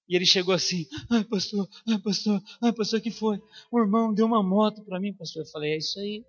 [0.07, 3.39] E ele chegou assim, ai pastor, ai pastor, ai pastor, que foi?
[3.71, 5.43] O irmão deu uma moto para mim, pastor.
[5.43, 6.25] Eu falei, é isso aí.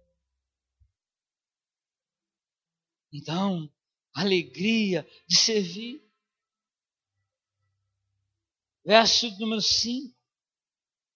[3.11, 3.72] Então,
[4.12, 6.05] alegria de servir.
[8.85, 10.20] Verso número 5.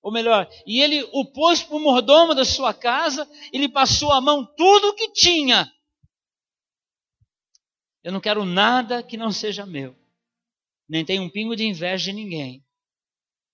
[0.05, 4.20] Ou melhor, e ele o pôs para o mordomo da sua casa, ele passou a
[4.20, 5.72] mão tudo o que tinha.
[8.02, 9.96] Eu não quero nada que não seja meu.
[10.86, 12.62] Nem tenho um pingo de inveja de ninguém.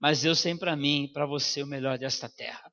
[0.00, 2.72] Mas Deus tem para mim e para você o melhor desta terra.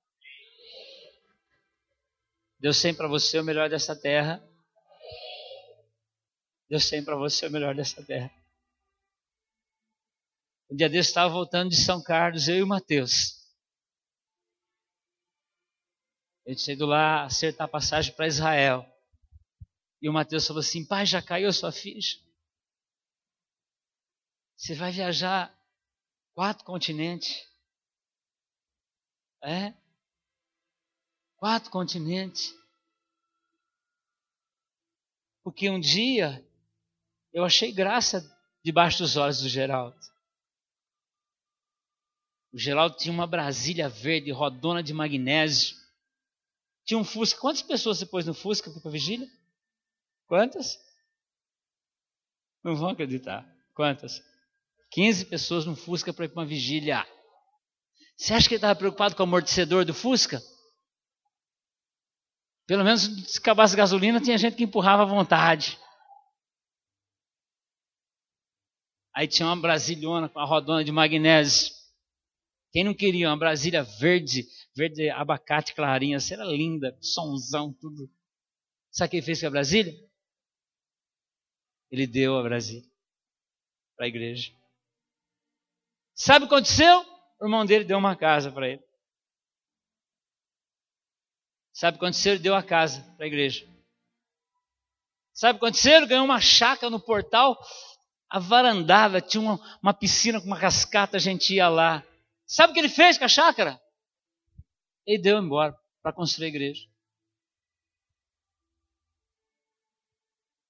[2.59, 4.43] Deus tem para você o melhor desta terra.
[6.67, 8.32] Deus tem para você o melhor desta terra.
[10.71, 13.38] Um dia desse estava voltando de São Carlos, eu e o Mateus.
[16.47, 18.85] A gente indo lá acertar passagem para Israel.
[20.01, 22.17] E o Mateus falou assim: Pai, já caiu a sua ficha?
[24.55, 25.53] Você vai viajar
[26.33, 27.45] quatro continentes.
[29.43, 29.73] É?
[31.35, 32.55] Quatro continentes.
[35.43, 36.45] Porque um dia
[37.33, 38.21] eu achei graça
[38.63, 39.99] debaixo dos olhos do Geraldo.
[42.53, 45.86] O Geraldo tinha uma Brasília verde, rodona de magnésio.
[46.88, 47.39] Tinha um Fusca.
[47.39, 49.29] Quantas pessoas você pôs no Fusca para vigília?
[50.25, 50.79] Quantas?
[52.63, 53.45] Não vão acreditar.
[53.75, 54.23] Quantas?
[54.91, 57.05] 15 pessoas no Fusca para ir para uma vigília.
[58.15, 60.41] Você acha que ele estava preocupado com o amortecedor do Fusca?
[62.65, 65.77] Pelo menos se acabasse gasolina, tinha gente que empurrava à vontade.
[69.13, 71.73] Aí tinha uma brasilhona com a rodona de magnésio.
[72.71, 74.47] Quem não queria uma Brasília verde,
[74.78, 78.09] verde abacate clarinha, essa era linda, sonzão, tudo.
[78.91, 79.93] Sabe que ele fez com a Brasília?
[81.89, 82.88] Ele deu a Brasília
[83.95, 84.53] para a igreja.
[86.13, 87.05] Sabe o que aconteceu?
[87.39, 88.84] O irmão dele deu uma casa para ele.
[91.73, 92.34] Sabe o que aconteceu?
[92.34, 93.67] Ele deu a casa para a igreja.
[95.34, 95.97] Sabe o que aconteceu?
[95.97, 97.57] Ele ganhou uma chácara no portal,
[98.30, 102.03] a varandava, tinha uma, uma piscina com uma cascata, a gente ia lá.
[102.45, 103.80] Sabe o que ele fez com a chácara?
[105.08, 106.88] Ele deu embora para construir a igreja.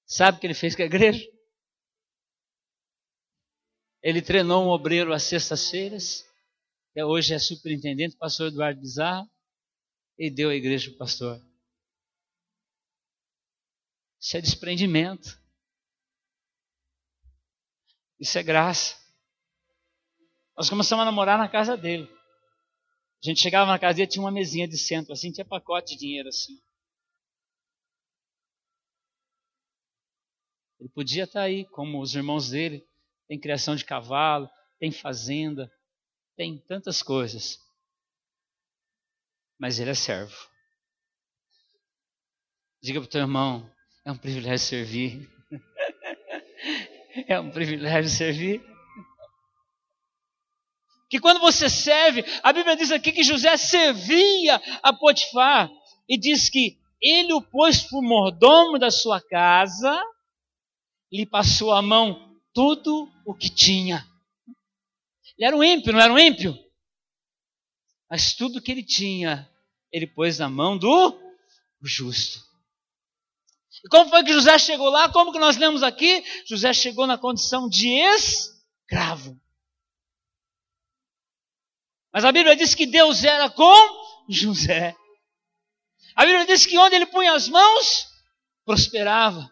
[0.05, 1.27] Sabe o que ele fez com a igreja?
[4.01, 6.23] Ele treinou um obreiro às sextas-feiras,
[6.93, 9.29] que hoje é superintendente, pastor Eduardo Bizarro,
[10.17, 11.41] e deu a igreja para o pastor.
[14.19, 15.39] Isso é desprendimento.
[18.19, 18.95] Isso é graça.
[20.55, 22.16] Nós começamos a namorar na casa dele.
[23.23, 25.99] A gente chegava na casa dele, tinha uma mesinha de centro, assim, tinha pacote de
[25.99, 26.59] dinheiro assim.
[30.79, 32.87] Ele podia estar aí, como os irmãos dele,
[33.27, 34.47] tem criação de cavalo,
[34.79, 35.71] tem fazenda,
[36.35, 37.59] tem tantas coisas.
[39.57, 40.37] Mas ele é servo.
[42.79, 43.73] Diga para o teu irmão,
[44.05, 45.27] é um privilégio servir.
[47.27, 48.76] é um privilégio servir
[51.09, 55.69] que quando você serve, a Bíblia diz aqui que José servia a Potifar
[56.07, 60.01] e diz que ele o pôs por mordomo da sua casa,
[61.11, 64.05] lhe passou a mão tudo o que tinha.
[65.37, 66.57] Ele era um ímpio, não era um ímpio?
[68.09, 69.49] Mas tudo que ele tinha,
[69.91, 71.17] ele pôs na mão do
[71.81, 72.39] justo.
[73.85, 75.09] E como foi que José chegou lá?
[75.09, 76.23] Como que nós lemos aqui?
[76.47, 79.39] José chegou na condição de escravo.
[82.13, 83.73] Mas a Bíblia diz que Deus era com
[84.29, 84.95] José.
[86.15, 88.07] A Bíblia diz que onde ele punha as mãos,
[88.65, 89.49] prosperava.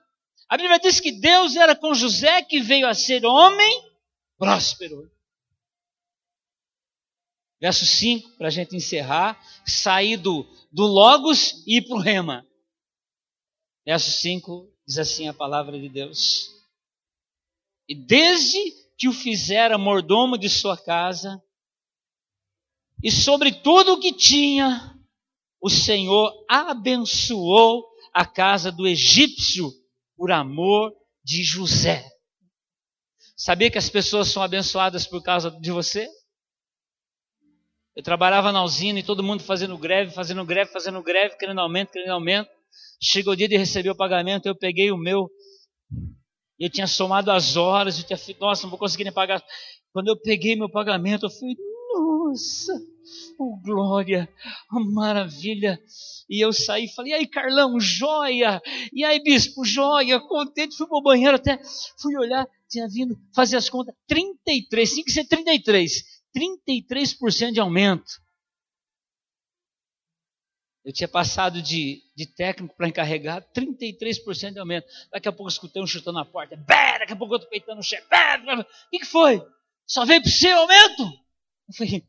[0.49, 3.83] A Bíblia diz que Deus era com José, que veio a ser homem
[4.37, 5.11] próspero.
[7.59, 12.45] Verso 5, para a gente encerrar, sair do, do Logos e ir para o Rema.
[13.85, 16.49] Verso 5 diz assim a palavra de Deus.
[17.87, 18.59] E desde
[18.97, 21.41] que o fizera mordomo de sua casa,
[23.03, 24.95] e sobre tudo o que tinha,
[25.61, 29.71] o Senhor abençoou a casa do egípcio
[30.15, 30.93] por amor
[31.23, 32.05] de José.
[33.35, 36.07] Sabia que as pessoas são abençoadas por causa de você?
[37.95, 41.91] Eu trabalhava na usina e todo mundo fazendo greve, fazendo greve, fazendo greve, querendo aumento,
[41.91, 42.49] querendo aumento.
[43.01, 45.29] Chegou o dia de receber o pagamento, eu peguei o meu.
[46.59, 49.43] Eu tinha somado as horas, eu tinha nossa, não vou conseguir nem pagar.
[49.93, 51.55] Quando eu peguei meu pagamento, eu fui,
[51.99, 52.73] nossa,
[53.37, 54.29] Oh, glória,
[54.71, 55.79] oh, maravilha.
[56.29, 58.61] E eu saí e falei, e aí, Carlão, joia.
[58.91, 60.19] E aí, bispo, joia.
[60.19, 61.59] Contente, fui pro banheiro até,
[61.99, 63.93] fui olhar, tinha vindo fazer as contas.
[64.07, 66.03] 33, tinha que ser 33.
[66.35, 68.25] 33% de aumento.
[70.83, 74.87] Eu tinha passado de, de técnico para encarregado, 33% de aumento.
[75.11, 76.55] Daqui a pouco eu escutei um chutando na porta.
[76.55, 78.05] Bé, daqui a pouco eu estou peitando o chefe.
[78.05, 79.41] O que, que foi?
[79.87, 81.24] Só veio para o seu aumento?
[81.67, 82.07] Eu falei,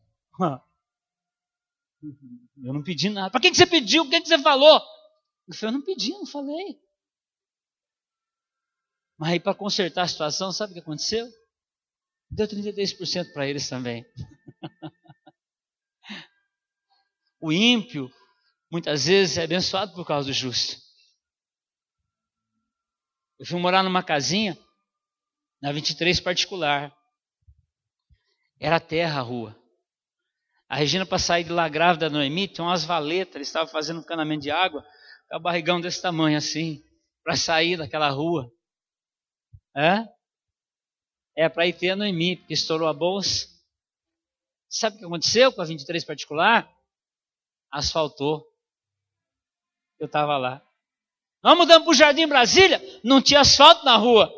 [2.62, 3.30] eu não pedi nada.
[3.30, 4.04] Para que, que você pediu?
[4.04, 4.80] O que, que você falou?
[5.48, 6.80] Eu falei, eu não pedi, não falei.
[9.18, 11.26] Mas aí para consertar a situação, sabe o que aconteceu?
[12.30, 14.04] Deu 33% para eles também.
[17.40, 18.10] o ímpio
[18.70, 20.76] muitas vezes é abençoado por causa do justo.
[23.38, 24.58] Eu fui morar numa casinha,
[25.60, 26.94] na 23 particular.
[28.58, 29.56] Era terra a rua.
[30.68, 34.00] A Regina, para sair de lá grávida da Noemi, tinha umas valetas, eles estavam fazendo
[34.00, 34.84] um canamento de água,
[35.28, 36.82] com a barrigão desse tamanho assim,
[37.22, 38.50] para sair daquela rua.
[39.76, 40.08] É?
[41.36, 43.46] É para ir ter a Noemi, porque estourou a bolsa.
[44.68, 46.68] Sabe o que aconteceu com a 23 particular?
[47.70, 48.44] Asfaltou.
[49.98, 50.62] Eu estava lá.
[51.42, 54.32] Nós mudamos para o Jardim Brasília, não tinha asfalto na rua.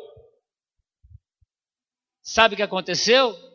[2.21, 3.48] Sabe o que aconteceu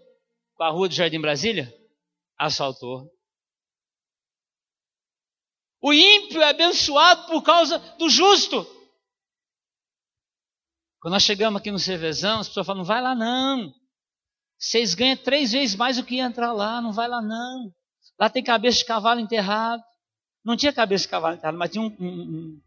[0.55, 1.73] com a rua do Jardim Brasília?
[2.39, 3.11] Asfaltou.
[5.81, 8.67] O ímpio é abençoado por causa do justo.
[11.01, 13.71] Quando nós chegamos aqui no Cervezão, as pessoas falam: não vai lá não.
[14.59, 17.71] Vocês ganham três vezes mais do que entrar lá, não vai lá não.
[18.19, 19.83] Lá tem cabeça de cavalo enterrado.
[20.43, 22.61] Não tinha cabeça de cavalo enterrado, mas tinha um, um, um.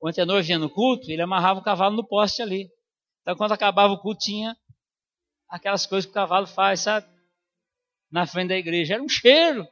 [0.00, 2.68] O antenor vinha no culto, ele amarrava o cavalo no poste ali.
[3.20, 4.56] Então quando acabava o culto, tinha
[5.50, 7.06] aquelas coisas que o cavalo faz, sabe?
[8.14, 8.94] Na frente da igreja.
[8.94, 9.66] Era um cheiro,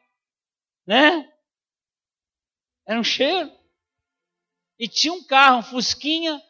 [0.84, 1.32] né?
[2.84, 3.48] Era um cheiro.
[4.76, 6.42] E tinha um carro, um Fusquinha,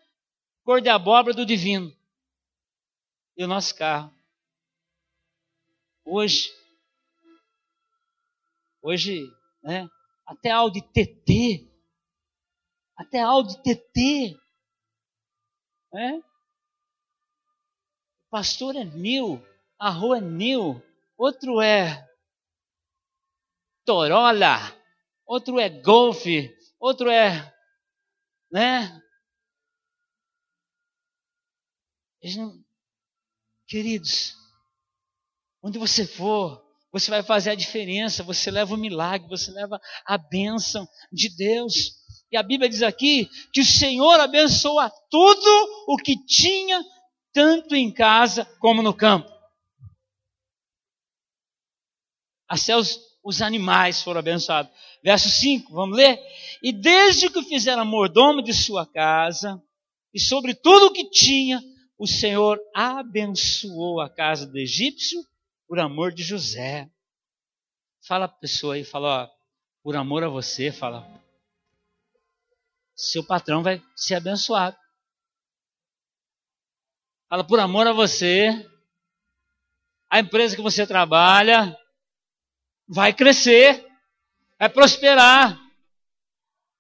[0.65, 1.95] cor de abóbora do divino.
[3.37, 4.11] E o nosso carro.
[6.03, 6.51] Hoje,
[8.81, 9.31] hoje,
[9.63, 9.87] né,
[10.25, 11.71] até Audi TT,
[12.97, 14.35] até Audi TT,
[15.93, 16.25] né?
[18.29, 19.47] O pastor é new,
[19.79, 20.83] a rua é new,
[21.17, 22.07] outro é
[23.85, 24.59] Torola,
[25.27, 26.25] outro é Golf,
[26.79, 27.53] outro é,
[28.51, 29.01] né?
[33.67, 34.35] Queridos,
[35.63, 40.19] onde você for, você vai fazer a diferença, você leva o milagre, você leva a
[40.19, 41.95] bênção de Deus.
[42.31, 46.85] E a Bíblia diz aqui que o Senhor abençoa tudo o que tinha,
[47.33, 49.32] tanto em casa como no campo.
[52.53, 54.71] Até os, os animais foram abençoados.
[55.03, 56.21] Verso 5, vamos ler?
[56.63, 59.59] E desde que fizeram mordomo de sua casa,
[60.13, 61.65] e sobre tudo o que tinha,
[61.97, 65.25] o Senhor abençoou a casa do egípcio
[65.67, 66.91] por amor de José.
[68.07, 69.31] Fala a pessoa aí, fala, ó,
[69.83, 71.09] por amor a você, fala,
[72.95, 74.77] seu patrão vai ser abençoado.
[77.31, 78.51] Fala, por amor a você,
[80.11, 81.79] a empresa que você trabalha
[82.89, 83.87] vai crescer,
[84.59, 85.59] vai prosperar.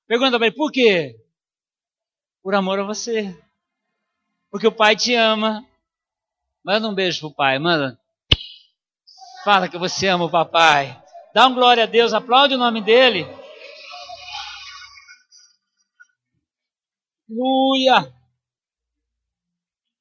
[0.06, 1.16] Pergunta para ele, por quê?
[2.42, 3.36] Por amor a você.
[4.50, 5.66] Porque o pai te ama.
[6.64, 7.98] Manda um beijo pro pai, manda.
[9.44, 11.02] Fala que você ama o papai.
[11.34, 13.24] Dá um glória a Deus, aplaude o nome dele.
[17.28, 18.14] Aleluia.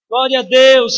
[0.09, 0.93] Glória a Deus.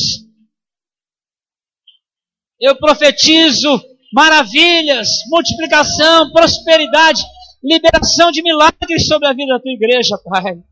[2.59, 7.21] Eu profetizo maravilhas, multiplicação, prosperidade,
[7.63, 10.63] liberação de milagres sobre a vida da tua igreja, Pai.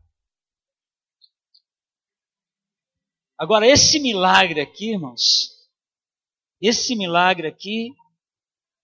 [3.36, 5.50] Agora, esse milagre aqui, irmãos,
[6.60, 7.92] esse milagre aqui,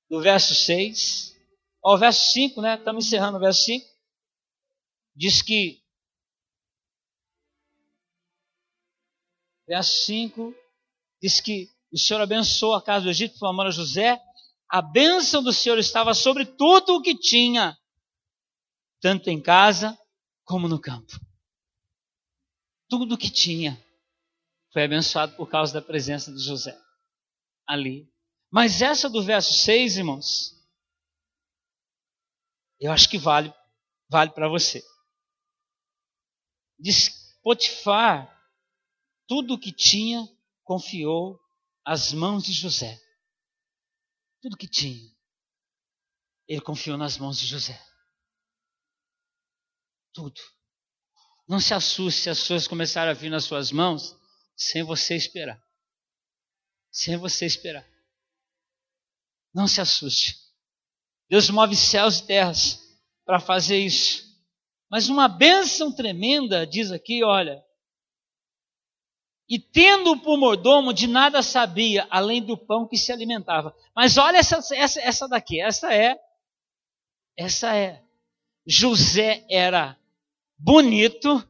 [0.08, 1.36] do verso 6
[1.82, 2.74] ao verso 5, né?
[2.74, 3.86] Estamos encerrando o verso 5.
[5.14, 5.80] Diz que,
[9.66, 10.54] verso 5,
[11.20, 14.20] diz que o Senhor abençoou a casa do Egito amor a José.
[14.70, 17.78] A bênção do Senhor estava sobre tudo o que tinha,
[19.00, 19.98] tanto em casa
[20.44, 21.12] como no campo.
[22.88, 23.82] Tudo o que tinha
[24.72, 26.78] foi abençoado por causa da presença de José
[27.66, 28.10] ali.
[28.50, 30.54] Mas essa do verso 6, irmãos,
[32.80, 33.52] eu acho que vale,
[34.08, 34.82] vale para você.
[36.78, 38.34] Diz Potifar,
[39.26, 40.26] tudo o que tinha,
[40.64, 41.38] confiou
[41.84, 42.98] às mãos de José.
[44.40, 45.10] Tudo que tinha.
[46.46, 47.80] Ele confiou nas mãos de José.
[50.12, 50.40] Tudo.
[51.46, 54.16] Não se assuste se as coisas começarem a vir nas suas mãos
[54.56, 55.62] sem você esperar.
[56.90, 57.86] Sem você esperar.
[59.54, 60.36] Não se assuste.
[61.28, 62.78] Deus move céus e terras
[63.24, 64.26] para fazer isso.
[64.90, 67.62] Mas uma bênção tremenda, diz aqui, olha.
[69.48, 73.74] E tendo por mordomo, de nada sabia, além do pão que se alimentava.
[73.96, 76.20] Mas olha essa, essa, essa daqui, essa é,
[77.34, 78.02] essa é.
[78.66, 79.98] José era
[80.58, 81.42] bonito,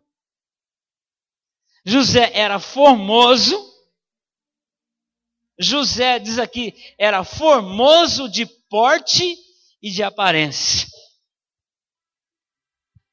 [1.84, 3.56] José era formoso,
[5.58, 9.36] José, diz aqui, era formoso de porte
[9.82, 10.86] e de aparência.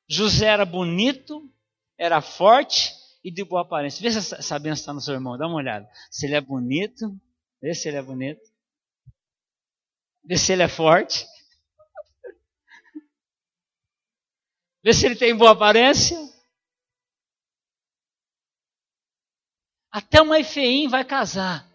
[0.08, 1.52] José era bonito,
[1.98, 2.95] era forte
[3.26, 4.04] e de boa aparência.
[4.04, 5.90] Vê se essa benção está no seu irmão, dá uma olhada.
[6.12, 7.20] Se ele é bonito,
[7.60, 8.40] vê se ele é bonito.
[10.24, 11.26] Vê se ele é forte.
[14.84, 16.16] Vê se ele tem boa aparência.
[19.92, 21.68] Até uma Efeim vai casar.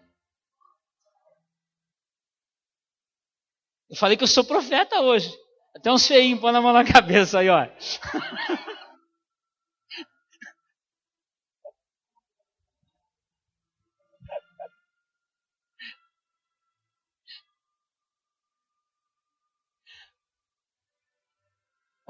[3.89, 5.37] Eu falei que eu sou profeta hoje.
[5.75, 7.67] Até uns feinhos põe a mão na cabeça aí, ó.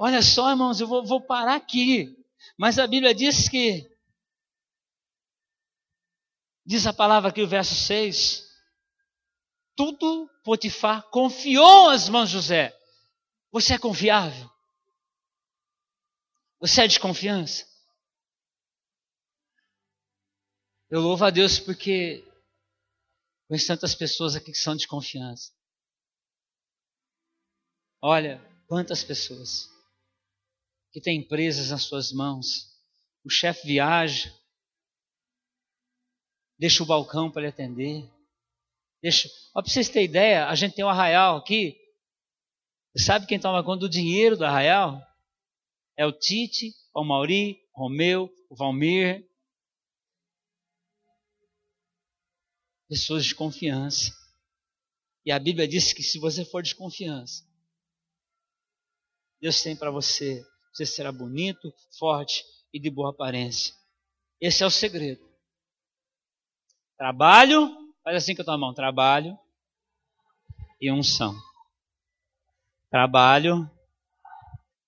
[0.04, 2.12] Olha só, irmãos, eu vou, vou, parar aqui.
[2.58, 3.88] Mas a Bíblia diz que.
[6.66, 8.50] Diz a palavra aqui, o verso 6.
[9.76, 12.76] Tudo Potifar confiou às mãos de José.
[13.52, 14.50] Você é confiável?
[16.58, 17.64] Você é de confiança?
[20.90, 22.28] Eu louvo a Deus porque
[23.46, 25.52] conheço tantas pessoas aqui que são de confiança.
[28.00, 29.71] Olha, quantas pessoas
[30.92, 32.70] que têm empresas nas suas mãos.
[33.24, 34.32] O chefe viaja,
[36.58, 38.10] deixa o balcão para ele atender.
[39.00, 39.28] Deixa.
[39.52, 41.82] Para vocês terem ideia, a gente tem um arraial aqui
[42.96, 45.00] Sabe quem toma conta do dinheiro do arraial?
[45.96, 49.26] É o Tite, o Mauri, o Romeu, o Valmir.
[52.88, 54.12] Pessoas de confiança.
[55.24, 57.44] E a Bíblia diz que se você for de confiança,
[59.40, 60.44] Deus tem para você.
[60.72, 63.74] Você será bonito, forte e de boa aparência.
[64.40, 65.22] Esse é o segredo.
[66.96, 67.70] Trabalho,
[68.02, 69.38] faz assim com a tua mão, trabalho
[70.80, 71.34] e unção
[72.92, 73.68] trabalho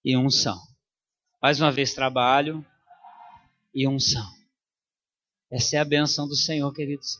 [0.04, 0.60] e unção.
[1.40, 2.62] Mais uma vez, trabalho
[3.74, 4.30] e unção.
[5.50, 7.18] Essa é a benção do Senhor, queridos.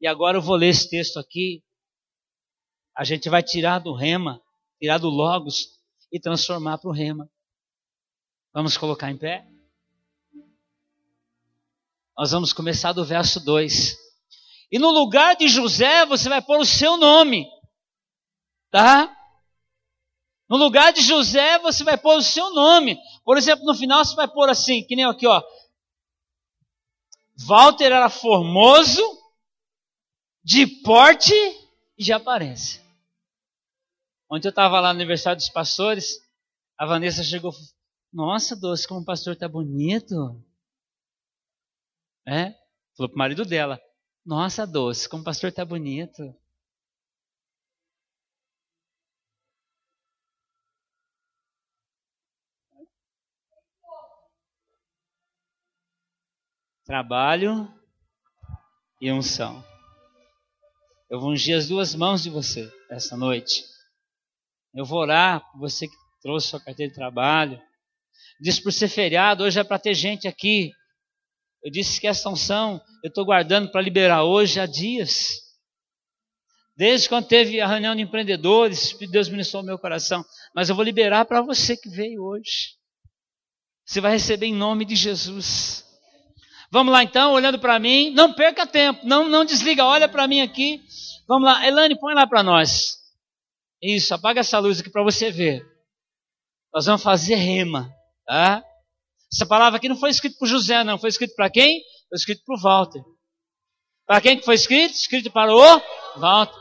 [0.00, 1.60] E agora eu vou ler esse texto aqui.
[2.96, 4.40] A gente vai tirar do rema,
[4.78, 5.76] tirar do logos
[6.12, 7.28] e transformar para o rema.
[8.56, 9.46] Vamos colocar em pé?
[12.16, 13.94] Nós vamos começar do verso 2.
[14.72, 17.46] E no lugar de José, você vai pôr o seu nome.
[18.70, 19.14] Tá?
[20.48, 22.98] No lugar de José, você vai pôr o seu nome.
[23.26, 25.42] Por exemplo, no final você vai pôr assim, que nem aqui, ó.
[27.46, 29.02] Walter era formoso,
[30.42, 31.34] de porte
[31.98, 32.82] e de aparência.
[34.30, 36.26] Ontem eu estava lá no aniversário dos pastores,
[36.78, 37.52] a Vanessa chegou
[38.12, 40.42] nossa, doce, como o pastor está bonito.
[42.26, 42.52] É?
[42.96, 43.80] Falou pro marido dela,
[44.24, 46.34] nossa, doce, como o pastor está bonito.
[56.86, 57.68] trabalho
[59.00, 59.62] e unção.
[61.10, 63.64] Eu vou ungir as duas mãos de você esta noite.
[64.72, 67.60] Eu vou orar por você que trouxe sua carteira de trabalho.
[68.40, 70.72] Diz por ser feriado, hoje é para ter gente aqui.
[71.62, 75.46] Eu disse que essa unção eu estou guardando para liberar hoje há dias.
[76.76, 80.22] Desde quando teve a reunião de empreendedores, Deus ministrou meu coração.
[80.54, 82.76] Mas eu vou liberar para você que veio hoje.
[83.86, 85.84] Você vai receber em nome de Jesus.
[86.70, 88.10] Vamos lá então, olhando para mim.
[88.10, 90.82] Não perca tempo, não, não desliga, olha para mim aqui.
[91.26, 92.98] Vamos lá, Elane, põe lá para nós.
[93.82, 95.64] Isso, apaga essa luz aqui para você ver.
[96.74, 97.90] Nós vamos fazer rema,
[98.28, 100.98] Essa palavra aqui não foi escrita para José, não.
[100.98, 101.80] Foi escrito para quem?
[102.08, 103.02] Foi escrito para o Walter.
[104.06, 104.94] Para quem que foi escrito?
[104.94, 105.82] Escrito para o
[106.18, 106.58] Walter.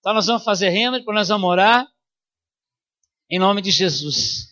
[0.00, 1.86] Então nós vamos fazer rema, depois nós vamos orar.
[3.30, 4.48] Em nome de Jesus.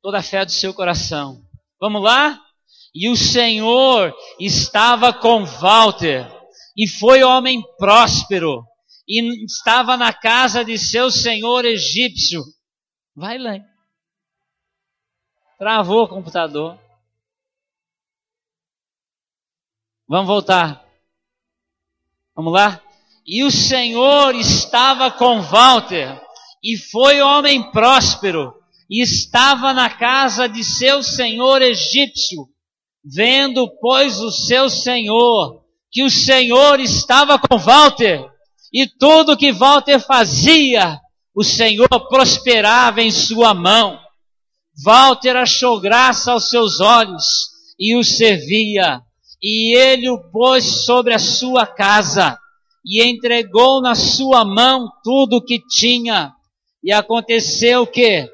[0.00, 1.42] Toda a fé do seu coração.
[1.80, 2.40] Vamos lá?
[2.94, 6.30] E o Senhor estava com Walter,
[6.76, 8.62] e foi homem próspero,
[9.08, 12.42] e estava na casa de seu senhor egípcio.
[13.16, 13.58] Vai lá.
[15.62, 16.76] Travou o computador.
[20.08, 20.84] Vamos voltar.
[22.34, 22.82] Vamos lá?
[23.24, 26.20] E o Senhor estava com Walter,
[26.64, 28.52] e foi homem próspero,
[28.90, 32.48] e estava na casa de seu senhor egípcio.
[33.04, 38.28] Vendo, pois, o seu senhor, que o Senhor estava com Walter,
[38.72, 41.00] e tudo que Walter fazia,
[41.32, 44.02] o Senhor prosperava em sua mão.
[44.84, 49.02] Walter achou graça aos seus olhos e o servia
[49.42, 52.38] e ele o pôs sobre a sua casa
[52.84, 56.32] e entregou na sua mão tudo o que tinha.
[56.82, 58.28] E aconteceu que,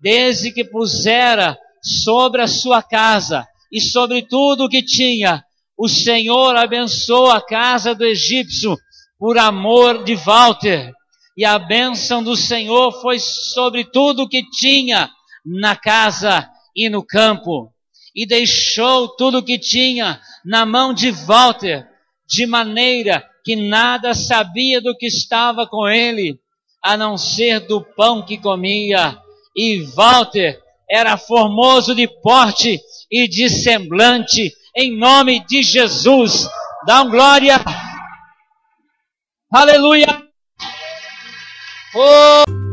[0.00, 5.42] desde que pusera sobre a sua casa e sobre tudo o que tinha,
[5.76, 8.76] o Senhor abençoou a casa do egípcio
[9.18, 10.92] por amor de Walter.
[11.36, 15.10] E a bênção do Senhor foi sobre tudo o que tinha
[15.44, 17.74] na casa e no campo
[18.14, 21.86] e deixou tudo o que tinha na mão de Walter,
[22.26, 26.38] de maneira que nada sabia do que estava com ele,
[26.82, 29.18] a não ser do pão que comia.
[29.56, 32.80] E Walter era formoso de porte
[33.10, 36.48] e de semblante, em nome de Jesus.
[36.86, 37.60] Dá um glória.
[39.52, 40.22] Aleluia.
[41.94, 42.63] Oh.